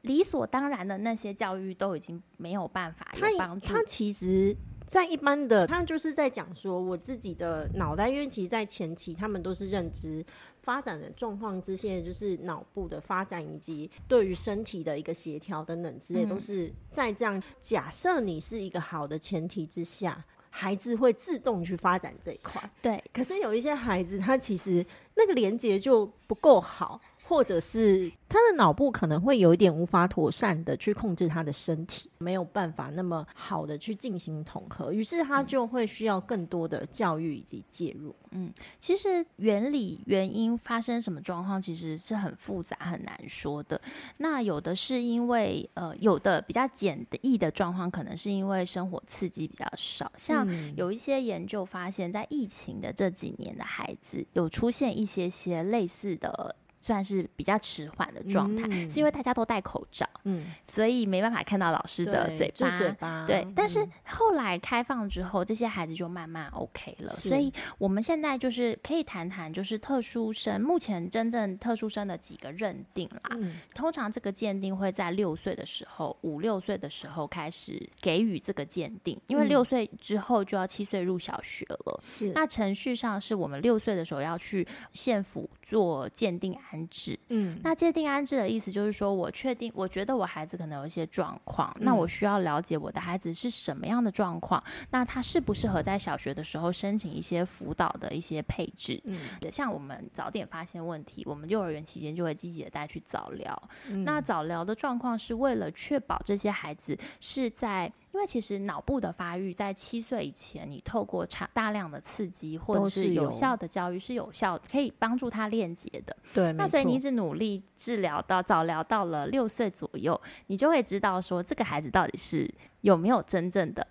[0.04, 3.72] 理所当然的那些教育都已经没有办法有帮助。
[3.72, 4.54] 他其实，
[4.86, 10.24] 在一般的，他就是在讲说，我自己的脑袋，因为其实，在前期他们都是认知
[10.60, 22.62] 发展的状况之下，就是脑部的发展以及对于身体的一个协调等等之类，都是在这样假设你是一个好的前提之下，孩子会自动去发展这一块。
[22.82, 27.00] 对，可是有一些孩子，他其实那个连接就不够好。
[27.26, 38.14] 或者是他的脑部可能会有一点无法妥善的去控制他的身体，没有办法那么好的去进行统合，于是他就会需要更多的教育以及介入。
[38.32, 43.80] 嗯，其实原理、原因发生什么状况，其实是很复杂、很难说的。
[44.18, 50.10] 那有的是因为呃，有的比较简易的状况，可能是因为生活刺激比较少。
[50.16, 56.56] 像有一些研究发现，在疫情的这几年的孩子，有出现一些些类似的。
[56.84, 63.46] 算是比较迟缓的状态，嗯，是因为大家都戴口罩，嗯，所以没办法看到老师的嘴巴，嘴巴对。
[63.56, 67.10] 但是后来开放之后，这些孩子就慢慢 OK 了。
[67.10, 73.30] 所以我们现在就是可以谈谈，就是特殊生目前真正特殊生的几个认定啦。
[73.30, 81.98] 嗯，通常这个鉴定会在六岁的时候，五六岁的时候开始给予这个鉴定，因为六岁之后就要七岁入小学了。
[82.02, 99.16] 是，那程序上是我们六岁的时候要去县府做鉴定安置，嗯，那界定安置的意思就是说，我确定，我觉得我孩子可能有一些状况，嗯，那我需要了解我的孩子是什么样的状况，那他适不适合在小学的时候申请一些辅导的一些配置，嗯，
[99.52, 107.92] 像我们早点发现问题，我们幼儿园期间就会积极的带去早疗，嗯，那早疗的状况是为了确保这些孩子是在。
[108.14, 116.16] 因为其实脑部的发育在七岁以前，你透过长大量的刺激或者是有效的教育是有效，可以帮助他链接的。
[116.32, 122.48] 对，那所以你一直努力治疗到早疗到了六岁左右，你就会知道说这个孩子到底是
[122.82, 123.84] 有没有真正的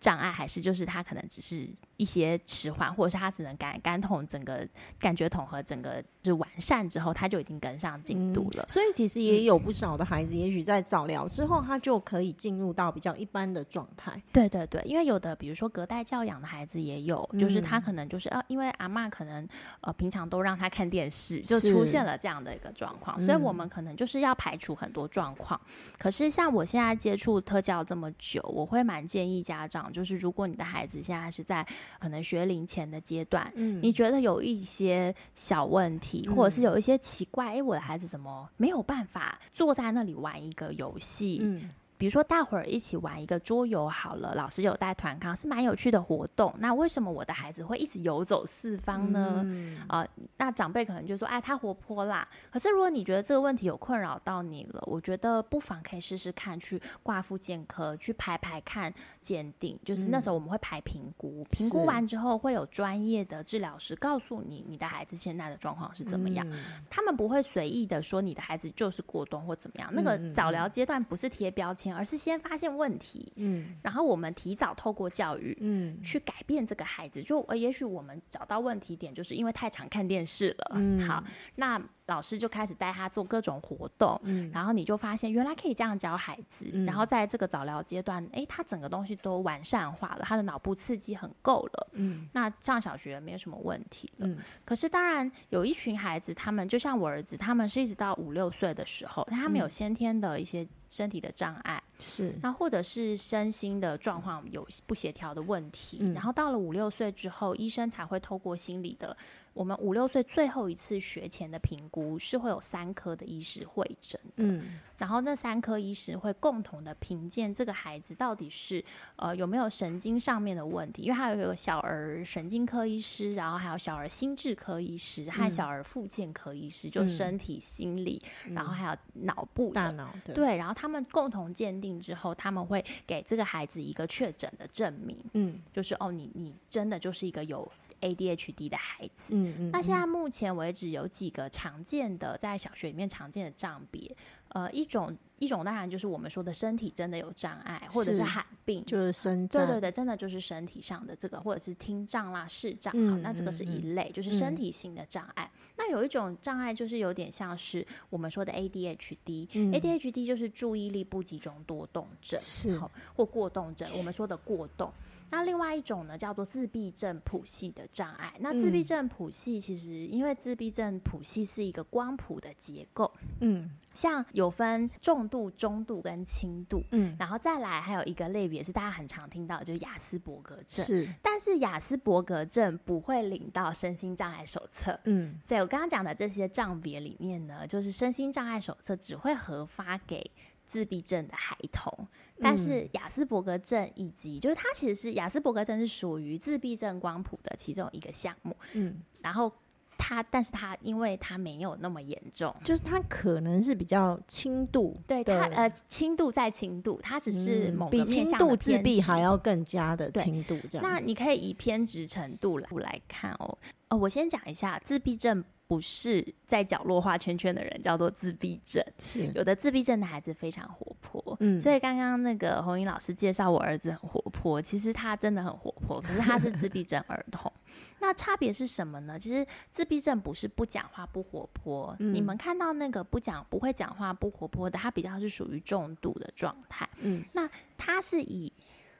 [0.00, 1.68] 障碍，还是就是他可能只是。
[1.98, 4.64] 一些迟缓，或者是他只能感感统整个
[5.00, 8.62] 感觉统合整个就完善之后，他就已经跟上进度了。
[8.62, 8.68] 嗯。
[8.68, 14.22] 所以其实也有不少的孩子，也许在早疗之后，他就可以进入到比较一般的状态。
[14.32, 19.44] 对对对，因为有的比如说隔代教养的孩子也有，就是他可能就是呃，因为阿妈可能
[19.80, 25.60] 呃平常都让他看电视，就出现了这样的一个状况，所以我们可能就是要排除很多状况。
[25.98, 31.66] 可是像我现在接触特教这么久，我会蛮建议家长，就是如果你的孩子现在是在
[31.98, 41.40] 可能学龄前的阶段，嗯，你觉得有一些小问题，嗯，或者是有一些奇怪，哎，欸，我的孩子怎么没有办法坐在那里玩一个游戏？
[41.42, 41.70] 嗯。
[41.98, 46.54] 比如说，大伙儿一起玩一个桌游好了，老师有带团康，是蛮有趣的活动。
[46.58, 49.42] 那为什么我的孩子会一直游走四方呢？
[49.44, 50.06] 嗯、啊，
[50.36, 59.76] 那长辈可能就说：“哎，他活泼啦。”可是如果你觉得这个问题有困扰到你了，我觉得不妨可以试试看去挂复健科去排排看鉴定。
[59.84, 66.48] 就是那时候我们会排评估，评、嗯、估完之后会有专业的治疗师告诉你你的孩子现在的状况是怎么样。
[66.48, 69.90] 嗯、他们不会随意的说你的孩子就是过动或怎么样。
[69.92, 71.87] 那个早疗阶段不是贴标签。
[71.94, 77.22] 而是先发现问题，嗯，然后我们提早透过教育，嗯，去改变这个孩子。
[77.22, 80.72] 就呃，也许我们找到问题点，就是因为太常看电视了。
[80.74, 81.22] 嗯， 好，
[81.56, 86.66] 那老师就开始带他做各种活动，嗯，然后你就发现原来可以这样教孩子。
[86.72, 91.88] 嗯，然后在这个早疗阶段，哎，他整个东西都完善化了，他的脑部刺激很够了。
[91.92, 94.26] 嗯，那上小学没有什么问题了。
[94.26, 100.66] 嗯，可是当然有一群孩子，他们就像我儿子，他们是一直到五六岁的时候，他们有先天的一些。
[100.88, 109.16] 身体的障碍是，那或者是身心的状况有不协调的问题，嗯，然后到了五六岁之后，医生才会透过心理的。
[109.58, 118.84] 我们五六岁最后一次学前的评估是会有三科的医师会诊的，嗯，然后那三科医师会共同的评鉴这个孩子到底是
[119.16, 137.68] 呃有没有神经上面的问题，因为他有一个小儿神经科医师，然后还有小儿心智科医师和小儿复健科医师，嗯，就身体、心理，嗯，然后还有脑部大脑对，对，然后他们共同鉴定之后，他们会给这个孩子一个确诊的证明，嗯，就是哦，你你真的就是一个有。
[138.00, 144.14] ADHD 的孩子，嗯嗯，那现在目前为止有几个常见的在小学里面常见的障别，
[144.48, 155.50] 呃，一种一种当然就是我们说的身体真的有障碍，或者是罕病，就是身，对对对，真的就是身体上的这个，或者是听障啦、视障，好，那这个是一类，就是身体性的障碍。
[155.76, 162.80] 那有一种障碍就是有点像是我们说的 ADHD，ADHD 就是注意力不集中多动症，是
[163.14, 164.92] 或过动症，我们说的过动。
[165.30, 168.32] 那另外一种呢，叫做自闭症谱系的障碍。
[168.40, 180.84] 那自闭症谱系其实，因为自闭症谱系是一个光谱的结构，嗯，像有分重度、中度跟轻度，嗯，然后再来还有一个类别是大家很常听到的，就是雅斯伯格症。
[180.84, 190.30] 是，但是雅斯伯格症不会领到身心障碍手册，嗯，所以我刚刚讲的这些障别里面呢，就是身心障碍手册只会核发给
[190.66, 192.06] 自闭症的孩童。
[192.40, 199.52] 但是雅斯伯格症以及就是它其实是雅斯伯格症是属于自闭症光谱的其中一个项目，嗯，然后。
[200.00, 210.88] 它，但是它因为它没有那么严重，就是它可能是比较轻度，对它呃轻度再轻度，它只是某个轻度自闭还要更加的轻度这样。
[210.88, 213.58] 那你可以以偏执程度来来看哦。
[213.88, 215.44] 呃，我先讲一下自闭症。
[215.66, 227.50] 不是在角落画圈圈的人叫做自闭症，是有的自闭症的孩子非常活泼，嗯，所以刚刚那个红英老师介绍我儿子很活泼，其实他真的很活泼，可是他是自闭症儿童，
[228.00, 229.18] 那差别是什么呢？
[229.18, 238.47] 其实自闭症不是不讲话不活泼，嗯，你们看到那个不讲不会讲话不活泼的，他比较是属于重度的状态，嗯，那他是以。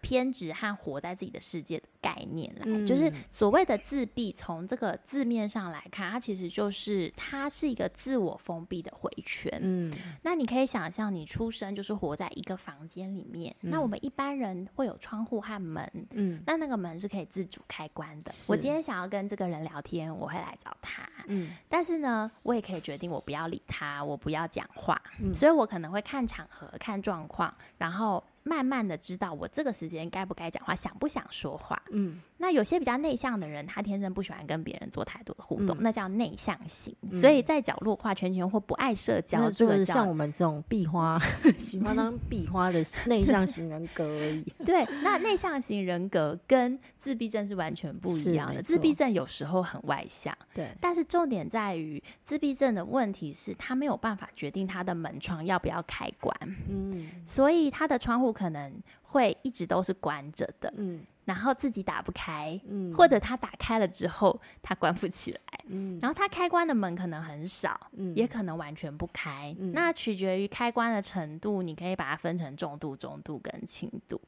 [0.01, 4.29] 偏执和活在自己的世界的概念来，嗯、就是所谓的自闭。
[4.39, 9.53] 从这个字面上来看，它其实就是它是一个自我封闭的回圈。
[9.61, 9.93] 嗯，
[10.23, 13.55] 那你可以想象，你出生就是活在一个房间里面。
[13.63, 15.91] 嗯、那我们一般人会有窗户和门。
[16.13, 18.31] 嗯，那那个门是可以自主开关的。
[18.49, 21.03] 我今天想要跟这个人聊天，我会来找他。
[21.27, 25.01] 嗯，但是呢，我也可以决定我不要理他，我不要讲话。
[25.21, 28.23] 嗯，所以我可能会看场合、看状况，然后。
[28.49, 31.81] 慢慢的知道我这个时间该不该讲话，想不想说话。
[31.91, 36.95] 嗯，那有些比较内向的人，他天生不喜欢跟别人做太多的互动，嗯、那叫内向型。
[37.03, 41.21] 嗯、所以在角落画圈圈或不爱社交，这个像我们这种壁花，
[41.59, 44.43] 喜欢当 壁花的内向型人格而已。
[44.65, 48.63] 对，那内向型人格跟自闭症是完全不一样的。
[48.63, 56.35] 自闭症有时候很外向，对，但是重点在于自闭症的问题是他没有办法决定他的门窗要不要开关。
[56.69, 58.29] 嗯，所以他的窗户。
[58.39, 58.71] 可能
[59.03, 74.19] 会一直都是关着的，嗯，然后自己打不开，嗯，或者他打开了之后他关不起来，嗯，然后他开关的门可能很少，嗯，也可能完全不开，嗯，那取决于开关的程度，你可以把它分成重度、中度跟轻度。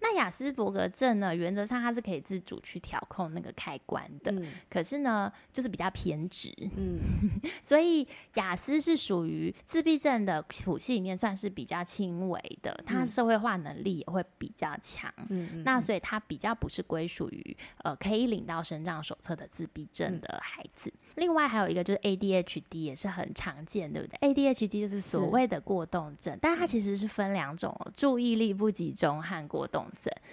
[0.00, 1.34] 那雅斯伯格症呢？
[1.34, 6.54] 原则上它是可以自主去调控那个开关的，嗯、可是呢，就是比较偏执。
[6.76, 7.00] 嗯，
[7.62, 15.12] 所以雅思是属于自闭症的谱系里面算是比较轻微的，他社会化能力也会比较强。
[15.28, 20.92] 嗯，那所以他比较不是归属于呃可以领到生长手册的自闭症的孩子。
[20.94, 29.86] 嗯、另外还有一个就是 ADHD 也是很常见，对不对？ADHD 就是所谓的过动症，但它其实是分两种哦，注意力不集中和过动。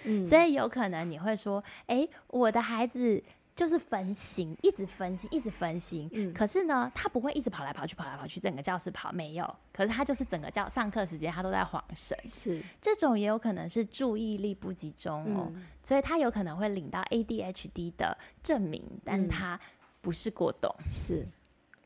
[0.04, 3.22] 嗯，所以有可能你会说，哎、欸，我的孩子
[3.54, 6.08] 就是分心，一直分心，一直分心。
[6.12, 9.56] 嗯，可是呢，他不会一直跑来跑去，跑来跑去，整个教室跑，没有。
[9.72, 12.16] 可是他就是整个教上课时间，他都在晃神。
[12.26, 19.58] 是，这种也有可能是注意力不集中哦，嗯、所以他有可能会领到 ADHD 的证明，但是他
[20.06, 20.72] 不是过动。
[20.88, 21.26] 是，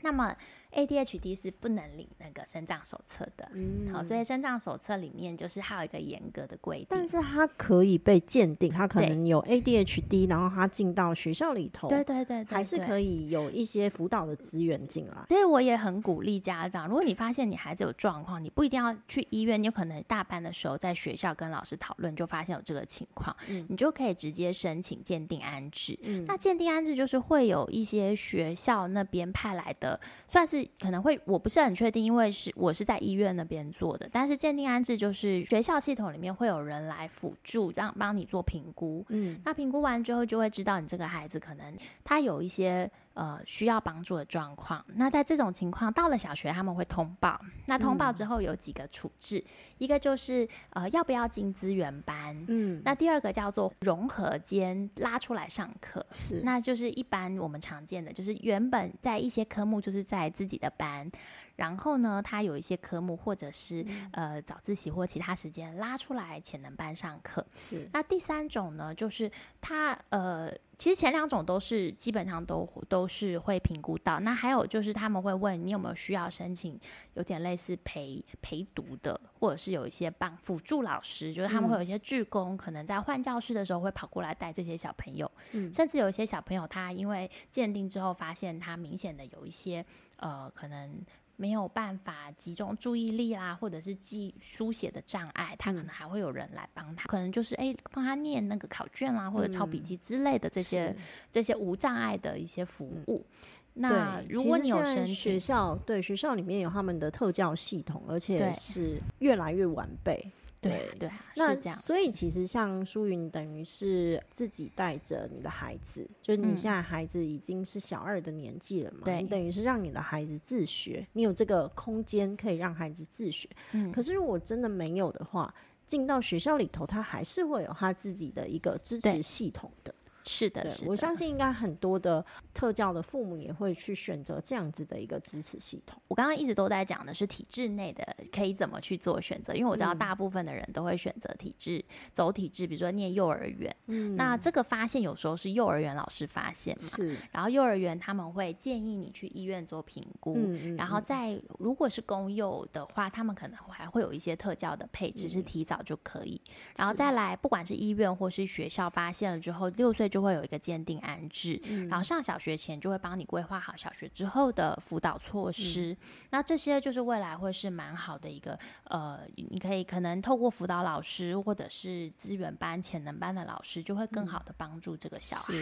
[0.02, 0.36] 那么。
[0.72, 15.26] ADHD 是不能领那个生长手册的，嗯，好，所以生长手册里面就是还有一个严格的规定，但是它可以被鉴定，它可能有 ADHD，然后它进到学校里头，对对对，对，还是可以有一些辅导的资源进来。
[15.28, 25.98] 所以我也很鼓励家长，如果你发现你孩子有状况，你不一定要去医院，你有可能大班的时候在学校跟老师讨论，就发现有这个情况，嗯，你就可以直接申请鉴定安置。
[26.02, 30.59] 嗯，那鉴定安置就是会有一些学校那边派来的，算是。
[30.80, 34.08] 可能会我不是很确定，因为是我是在医院那边做的。
[34.12, 39.04] 但是鉴定安置就是学校系统里面会有人来辅助，让帮你做评估。
[39.08, 44.84] 嗯，那评估完之后就会知道你这个孩子可能他有一些呃需要帮助的状况。
[44.94, 47.40] 那在这种情况到了小学他们会通报。
[47.66, 49.44] 那通报之后有几个处置，嗯、
[49.78, 52.36] 一个就是呃要不要进资源班。
[52.48, 56.04] 嗯，那第二个叫做融合间拉出来上课。
[56.10, 61.10] 是，那就是一般我们常见的，就是原本在一些科目就是在自己的班，
[61.56, 63.82] 然后呢，他有一些科目或者是、
[64.12, 67.44] 嗯、呃早自习或其他时间拉出来潜能班上课。
[67.54, 69.30] 是，那第三种呢，就是
[69.60, 74.18] 他呃，其实前两种都是基本上都都是会评估到。
[74.20, 76.78] 那还有就是他们会问你有没有需要申请，
[77.14, 85.30] 有点类似陪陪读的，或者是有一些帮辅助老师，就是他们会有一些志工，嗯、可能在换教室的时候会跑过来带这些小朋友。
[85.52, 89.84] 嗯，甚至有一些小朋友他因为鉴定之后发现他明显的有一些。
[90.20, 91.00] 呃，可能
[91.40, 100.96] 没有办法集中注意力啦，或者是记书写的障碍，他可能还会有人来帮他，嗯、可能就是哎，帮他念那个考卷啦，或者抄笔记之类的这些、嗯、
[101.30, 103.24] 这些无障碍的一些服务。
[103.32, 110.30] 嗯、那如果你有申请学校，对学校里面有他们的特教系统，而且是越来越完备。
[110.60, 111.78] 对对，那是这样。
[111.78, 123.48] 所以其实像舒云，等于是自己带着你的孩子，就是你现在孩子已经是小二的年纪了嘛，嗯、你等于是让你的孩子自学，你有这个空间可以让孩子自学。
[123.72, 125.52] 嗯、可是如果真的没有的话，
[125.86, 129.94] 进到学校里头，他还是会有他自己的一个支持系统的。
[130.24, 130.90] 是的，是的。
[130.90, 136.00] 我相信应该很多的特教的父母也会去选择这样子的一个支持系统。
[136.08, 143.74] 我刚刚一直都在讲的是体制内的可以怎么去做选择，因为我知道大部分的人都会选择体制，嗯、走体制，比如说念幼儿园。
[143.86, 147.16] 嗯，那这个发现有时候是幼儿园老师发现嘛，是。
[147.32, 156.40] 然后幼儿园他们会建议你去医院做评估，嗯然后在如果是公幼的话，他们可能还会有一些特教的配置，是提早就可以。
[156.48, 165.92] 嗯、然后再来，不管是医院或是学校发现了之后，六岁就会有一个鉴定安置，嗯、然后上小学前就会帮你规划好小学之后的辅导措施。
[165.92, 165.96] 嗯、
[166.30, 175.54] 那这些就是未来会是蛮好的一个呃，你可以可能透过辅导老师或者是资源班、潜能班的老师，就会更好的帮助这个小孩。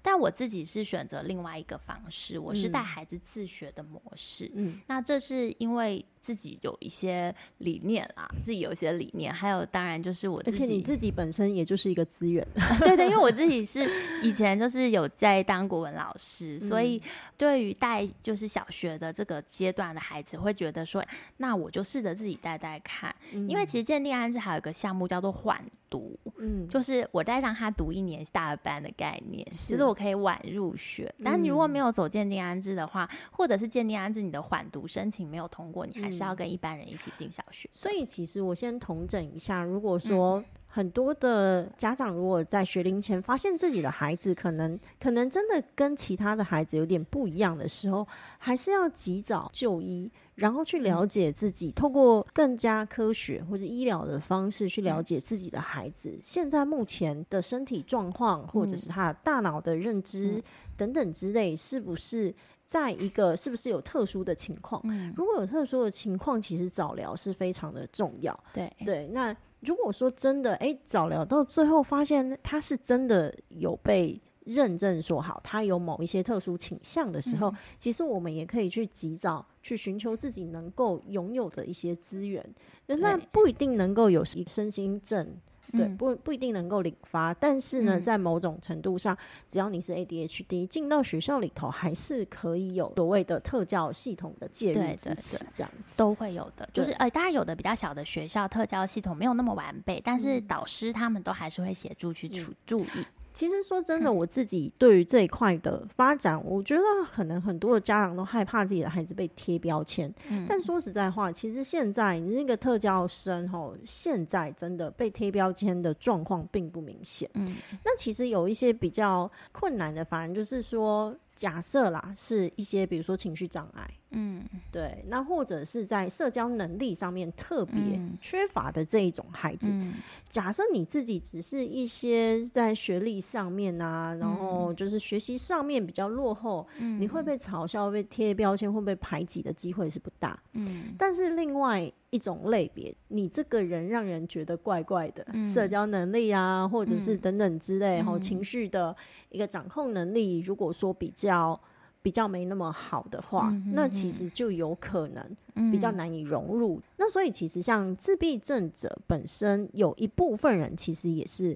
[0.00, 4.50] 嗯但我自己是选择另外一个方式，我是带孩子自学的模式。
[4.54, 12.46] 嗯，那这是因为自己有一些理念啦，自己有一些理念，还有当然就是我自己，而且你自己本身也就是一个资源。
[12.80, 13.86] 对对，因为我自己是
[14.22, 17.00] 以前就是有在当国文老师，嗯、所以
[17.36, 21.04] 对于带就是小学的这个阶段的孩子，会觉得说，
[21.36, 23.14] 那我就试着自己带带看。
[23.32, 31.12] 嗯、因为其实鉴定安置还有一个项目叫做缓读，嗯，就是我在让他读一年大二班的概念，其实我可以晚入学。
[31.24, 37.68] 但你如果没有走鉴定安置的话，嗯、或者是鉴定安置你的缓读申请没有通过，你还是要跟一般人一起进小学。
[37.72, 48.06] 所以其实我先统整一下，如果说很多的家长如果在学龄前发现自己的孩子可能可能真的跟其他的孩子有点不一样的时候，
[48.38, 50.10] 还是要及早就医。
[50.40, 60.42] 然后去了解自己，透过更加科学或者医疗的方式去了解自己的孩子现在目前的身体状况，或者是他大脑的认知
[60.78, 62.34] 等等之类，是不是
[62.64, 64.82] 在一个是不是有特殊的情况？
[65.14, 68.38] 如果有特殊的情况，其实早疗是非常的重要。
[68.54, 74.18] 对对，那如果说真的，哎，早疗到最后发现他是真的有被。
[74.46, 82.44] 认证说好，他有某一些特殊倾向的时候，嗯、其实我们也可以去及早去寻求自己能够拥有的一些资源。
[82.86, 85.24] 那不一定能够有身心症，
[85.72, 87.32] 对，嗯、不不一定能够领发。
[87.34, 89.16] 但是呢，嗯、在某种程度上，
[89.46, 96.68] 只要你是 ADHD 进到学校里头，还是可以有所谓的特教系统的介入支持，这样子都会有的。
[96.72, 103.06] 就是呃，当然有的比较小的学校，特教系统没有那么完备，但是导师他们都还是会协助去注注意。
[103.40, 110.12] 嗯其实说真的，我自己对于这一块的发展，我觉得可能很多的家长都害怕自己的孩子被贴标签。
[110.28, 117.30] 嗯，但说实在话，其实现在你那个特教生吼，现在真的被贴标签的状况并不明显。
[117.32, 123.90] 嗯，那其实有一些比较困难的，反而就是说，假设啦，是一些比如说情绪障碍。
[124.10, 129.94] 嗯，对，那或者是在社交能力上面特别缺乏的这一种孩子，嗯、
[130.28, 140.38] 假设你自己只是一些在学历上面啊，然后就是学习上面比较落后，嗯、你会被嘲笑、被贴标签、会被排挤的机会是不大。
[140.52, 148.94] 嗯，但是另外一种类别，你这个人让人觉得怪怪的，嗯、社交能力啊，或者是等等之类，然后、嗯、情绪的
[149.30, 151.60] 一个掌控能力，如果说比较。
[152.02, 156.76] 比较没那么好的话，嗯、哼哼那其实就有可能比较难以融入。
[156.76, 161.54] 嗯、那所以其实像自闭症者本身有一部分人其实也是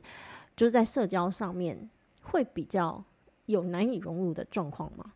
[0.55, 1.89] 就是在社交上面
[2.21, 3.03] 会比较
[3.47, 5.14] 有难以融入的状况吗？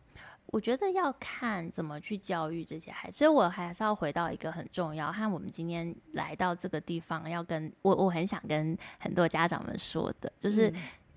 [0.51, 10.69] 我觉得要看怎么去教育这些孩子，所以我还是要回到一个很重要，和我们今天来到这个地方要跟我我很想跟很多家长们说的，就是。
[10.69, 10.75] 嗯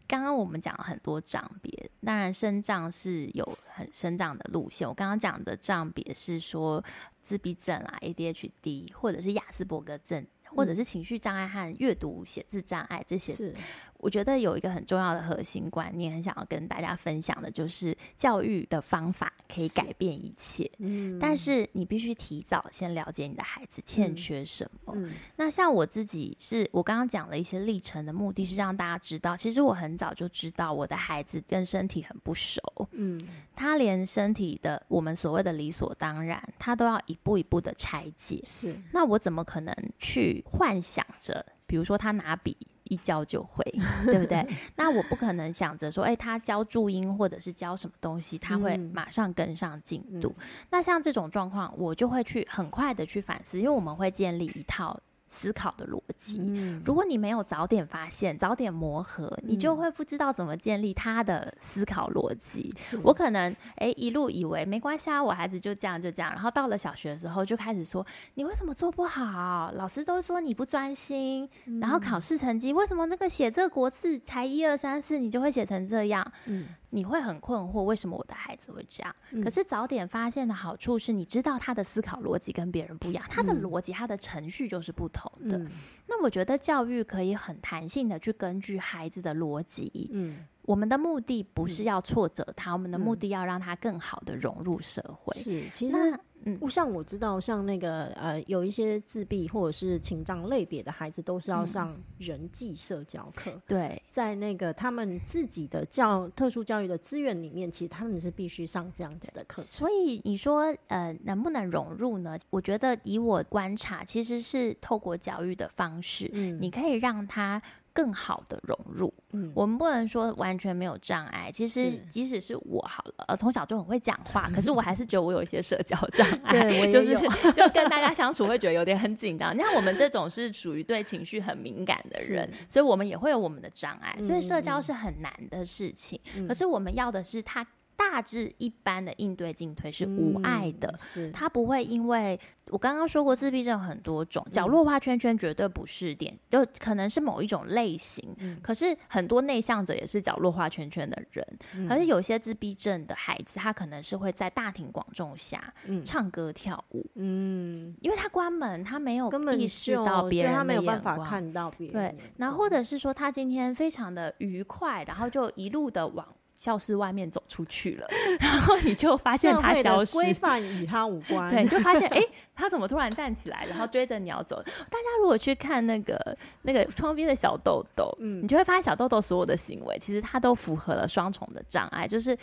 [0.08, 4.86] 刚刚我们讲了很多障别，当然生障是有很生长的路线。
[4.86, 6.84] 我刚刚讲的障别是说
[7.22, 13.54] 自闭症啊、ADHD，或者是亚斯伯格症，或者是情绪障碍和阅读写字障碍这些。
[14.02, 14.06] 是。
[14.06, 20.68] 我觉得有一个很重要的核心观念，很想要跟大家分享的，就是教育的方法可以改变一切。
[20.78, 24.92] 嗯，但是你必须提早先了解你的孩子欠缺什么。
[24.96, 32.60] 嗯，那像我自己是，我刚刚讲了一些历程的目的是让大家知道，其实我很早就知道我的孩子跟身体很不熟。
[32.90, 33.20] 嗯，
[33.54, 38.42] 他连身体的我们所谓的理所当然，他都要一步一步的拆解。
[38.44, 42.56] 是，那我怎么可能去幻想着，比如说他拿笔。
[42.92, 43.64] 一教就会，
[44.04, 44.46] 对不对？
[44.76, 50.34] 那我不可能想着说，哎、欸，他教注音或者是教什么东西，他会马上跟上进度。
[50.36, 55.00] 嗯、那像这种状况，我就会去很快的去反思，因为我们会建立一套
[55.32, 56.42] 思考的逻辑。
[56.42, 62.70] 嗯、如果你没有早点发现、早点磨合，嗯、你就会不知道怎么建立他的思考逻辑。
[62.76, 69.72] 是我可能哎、欸、一路以为没关系啊，我孩子就这样就这样，然后到了小学的时候就开始说你为什么做不好？
[69.74, 76.30] 老师都说你不专心，嗯、然后考试成绩为什么那个写这个国字才一二三四，你就会写成这样？
[76.44, 79.16] 嗯你会很困惑，为什么我的孩子会这样？
[79.30, 85.56] 嗯、可是早点发现的好处是，你知道他的思考逻辑跟别人不一样，他的逻辑、他的程序就是不同的。
[85.56, 85.70] 嗯、
[86.06, 90.10] 那我觉得教育可以很弹性的去根据孩子的逻辑。
[90.12, 95.34] 嗯，我们的目的不是要挫折他，嗯、我们的目的要让他更好的融入社会。
[95.36, 95.96] 是，其实。
[96.44, 103.52] 嗯，像我知道，像那个呃，有一些自闭或者是情障类别的孩子，都是要上人际社交课。
[103.52, 103.62] 嗯。
[103.68, 109.62] 对，在那个他们自己的教特殊教育的资源里面，其实他们是必须上这样子的课。
[109.62, 112.36] 所以你说呃，能不能融入呢？
[112.50, 117.62] 我觉得以我观察，其实是透过教育的方式，嗯，你可以让他。
[117.92, 121.50] 更好的融入，嗯，我们不能说完全没有障碍。
[121.52, 127.14] 其实，即使是我好了，呃，从小就很会讲话， 可是我还是觉得我有一些社交障碍， 就是
[127.52, 129.56] 就跟大家相处会觉得有点很紧张。
[129.56, 134.16] 你看，我们这种是属于对情绪很敏感的人，所以我们也会有我们的障碍。
[134.20, 137.66] 所以社交是很难的事情，嗯，可是我们要的是他。
[137.96, 141.30] 大致一般的应对进退是无碍的，嗯、是。
[141.30, 142.38] 他不会因为
[142.70, 148.34] 我刚刚说过自闭症很多种，角落画圈圈绝对不是点，就可能是某一种类型。
[148.38, 155.72] 嗯、可是很多内向者也是角落画圈圈的人，嗯、可是有些自闭症的孩子，他可能是会在大庭广众下
[156.04, 161.92] 唱歌跳舞，嗯，因为他关门，他没有意识到到别人的眼光，他没有办法看到别人。
[161.92, 166.26] 对，然后或者是说他今天非常的愉快，然后就一路的往。
[166.62, 168.06] 教室外面走出去了，
[168.38, 171.50] 然后你就发现他消失，规范 与他无关。
[171.50, 174.62] 对，你就发现哎、 欸，他怎么突然站起来，然后追着鸟走？
[174.88, 182.38] 大家如果去看那个那个窗边的小豆豆，嗯，你就会发现小豆豆所有的行为，其实他都符合了双重的障碍，就是。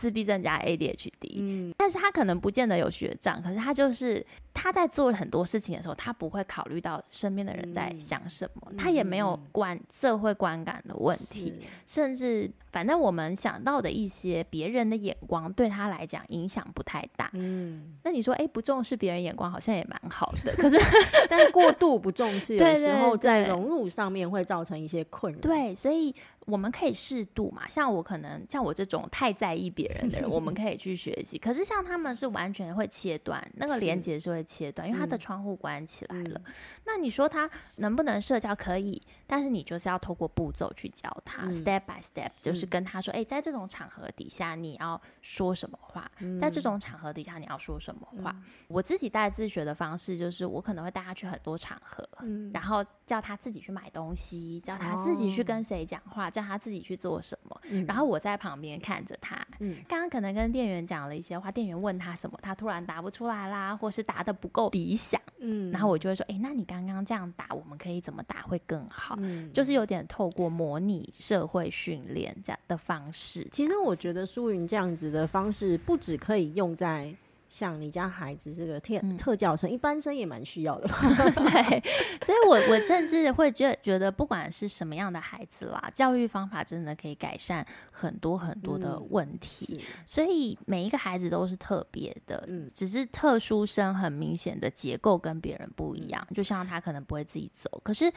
[0.00, 4.24] 自闭症加 ADHD，嗯，但是他可能不见得有学障，可是他就是
[4.54, 11.54] 他在做很多事情的时候，他不会考虑到身边的人在想什么，嗯、他也没有观社会观感的问题，
[11.86, 20.78] 甚至反正我们想到的一些别人的眼光，对他来讲影响不太大，嗯，那你说，哎、欸，不重视别人眼光好像也蛮好的，可是
[21.28, 26.14] 但过度不重视， 有时候在融入上面会造成一些困扰，对，所以。
[26.46, 31.38] 我们可以适度嘛，像我可能像我这种太在意别人的人， 我们可以去学习。
[31.38, 36.40] 可是像他们是完全会切断，那个连接是会切断，因为他的窗户关起来了。
[36.44, 36.52] 嗯、
[36.84, 38.50] 那你说他能不能社交？
[38.60, 48.34] 可以，但是你就是要透过步骤去教他、嗯、，step by step，就是跟他说，哎、嗯欸，在这种场合底下你要说什么话，嗯、在这种场合底下你要说什么话。
[48.36, 56.28] 嗯、我自己带自学的方式就是，我可能会带他去很多场合，嗯、然后叫他自己去买东西，叫他自己去跟谁讲话。
[56.28, 59.36] 哦让他自己去做什么，嗯、然后我在旁边看着他。
[59.58, 65.20] 嗯，刚刚可能跟店员讲了一些话，店员问他什么，他突然答不出来啦，或是答的不够理想。
[65.38, 69.16] 嗯，然后我就会说，哎、欸，那你刚刚这样答，我们可以怎么答会更好？
[69.20, 73.46] 嗯，就是有点透过模拟社会训练这样的方式。
[73.50, 77.14] 其实我觉得苏云这样子的方式，不只可以用在。
[77.50, 80.88] 像你家孩子这个特、嗯、特教生，一般生也蛮需要的。
[81.34, 81.82] 对，
[82.24, 89.76] 所以我我甚至会觉觉得，不管是什么样的孩子啦，教育方法真的可以改善很多很多的问题。
[89.78, 96.24] 嗯、所以每一个孩子都是特别的，嗯、只是特殊生很明显的结构跟别人不一样。
[96.30, 98.10] 嗯、就像他可能不会自己走，可是。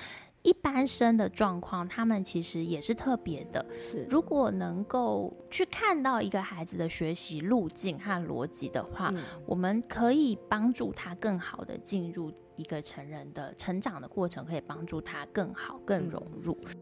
[0.43, 3.65] 一般生的状况，他们其实也是特别的。
[3.77, 16.57] 是，如果能够去看到一个孩子的学习路径和逻辑的话，嗯、我们可以帮助他更好的进入一个成人的成长的过程，可以帮助他更好、更融入。
[16.67, 16.75] 嗯、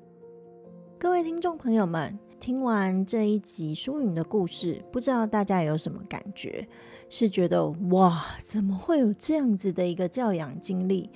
[0.98, 6.68] 各位听众朋友们，听完这一集舒云的故事，不知道大家有什么感觉？
[7.12, 11.12] 是觉得哇，怎么会有这样子的一个教养经历？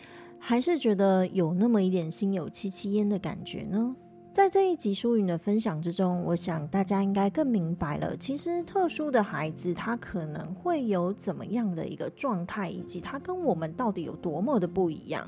[0.47, 3.95] 还是觉得有那么一点心有戚戚焉的感觉呢？
[4.31, 15.27] 在这一集舒云的分享之中，我想大家应该更明白了，其实特殊的孩子他可能会有怎么样的一个状态，以及他跟我们到底有多么的不一样。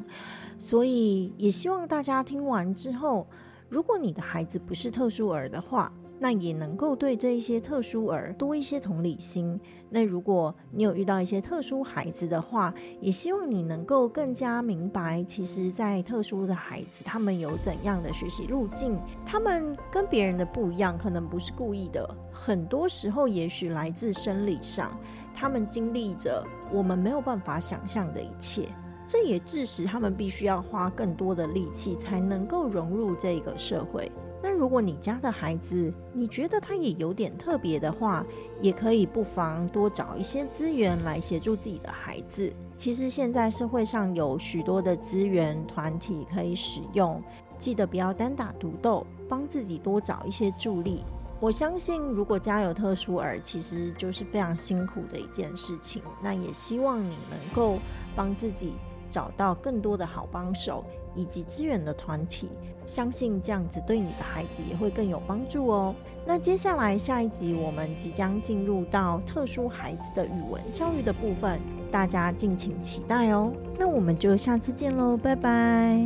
[0.59, 3.25] 所以也希望大家听完之后，
[3.69, 9.59] 如果你的孩子不是特殊儿的话，那也能够对这一些特殊儿多一些同理心。
[9.89, 24.91] 那如果你有遇到一些特殊孩子的话，也希望你能够更加明白，其实，在特殊的孩子，他们有怎样的学习路径，他们跟别人的不一样，可能不是故意的，很多时候也许来自生理上，
[25.33, 28.67] 他们经历着我们没有办法想象的一切。
[29.05, 34.11] 这也致使他们必须要花更多的力气才能够融入这个社会。
[34.41, 38.25] 那如果你家的孩子，你觉得他也有点特别的话，
[38.61, 42.53] 也可以不妨多找一些资源来协助自己的孩子。
[42.75, 47.21] 其实现在社会上有许多的资源团体可以使用，
[47.57, 51.03] 记得不要单打独斗，帮自己多找一些助力。
[51.39, 56.01] 我相信，如果家有特殊儿，其实就是非常辛苦的一件事情。
[56.21, 57.79] 那也希望你能够
[58.15, 58.73] 帮自己
[59.09, 60.83] 找到更多的好帮手
[61.17, 62.47] 以及资源的团体。
[62.85, 65.93] 相信这样子对你的孩子也会更有帮助哦。
[66.25, 71.59] 那接下来下一集我们即将进入到特殊孩子的语文教育的部分，
[71.91, 73.51] 大家敬请期待哦。
[73.77, 76.01] 那我们就下次见喽，拜拜。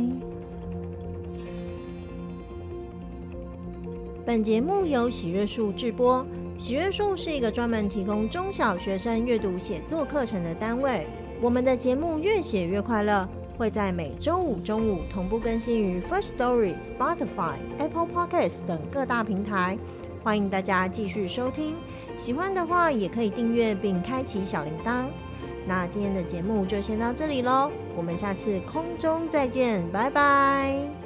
[4.26, 6.26] 本节目由喜悦树制播，
[6.58, 11.06] 喜悦树是一个专门提供中小学生阅读写作课程的单位。
[11.40, 13.28] 我们的节目越写越快乐。
[13.56, 19.78] 会在每周五中午同步更新于 First Story、Spotify、Apple Podcasts 等各大平台，
[20.22, 21.76] 欢迎大家继续收听。
[22.16, 25.06] 喜欢的话也可以订阅并开启小铃铛。
[25.66, 31.01] 那今天的节目就先到这里喽，我们下次空中再见，拜拜。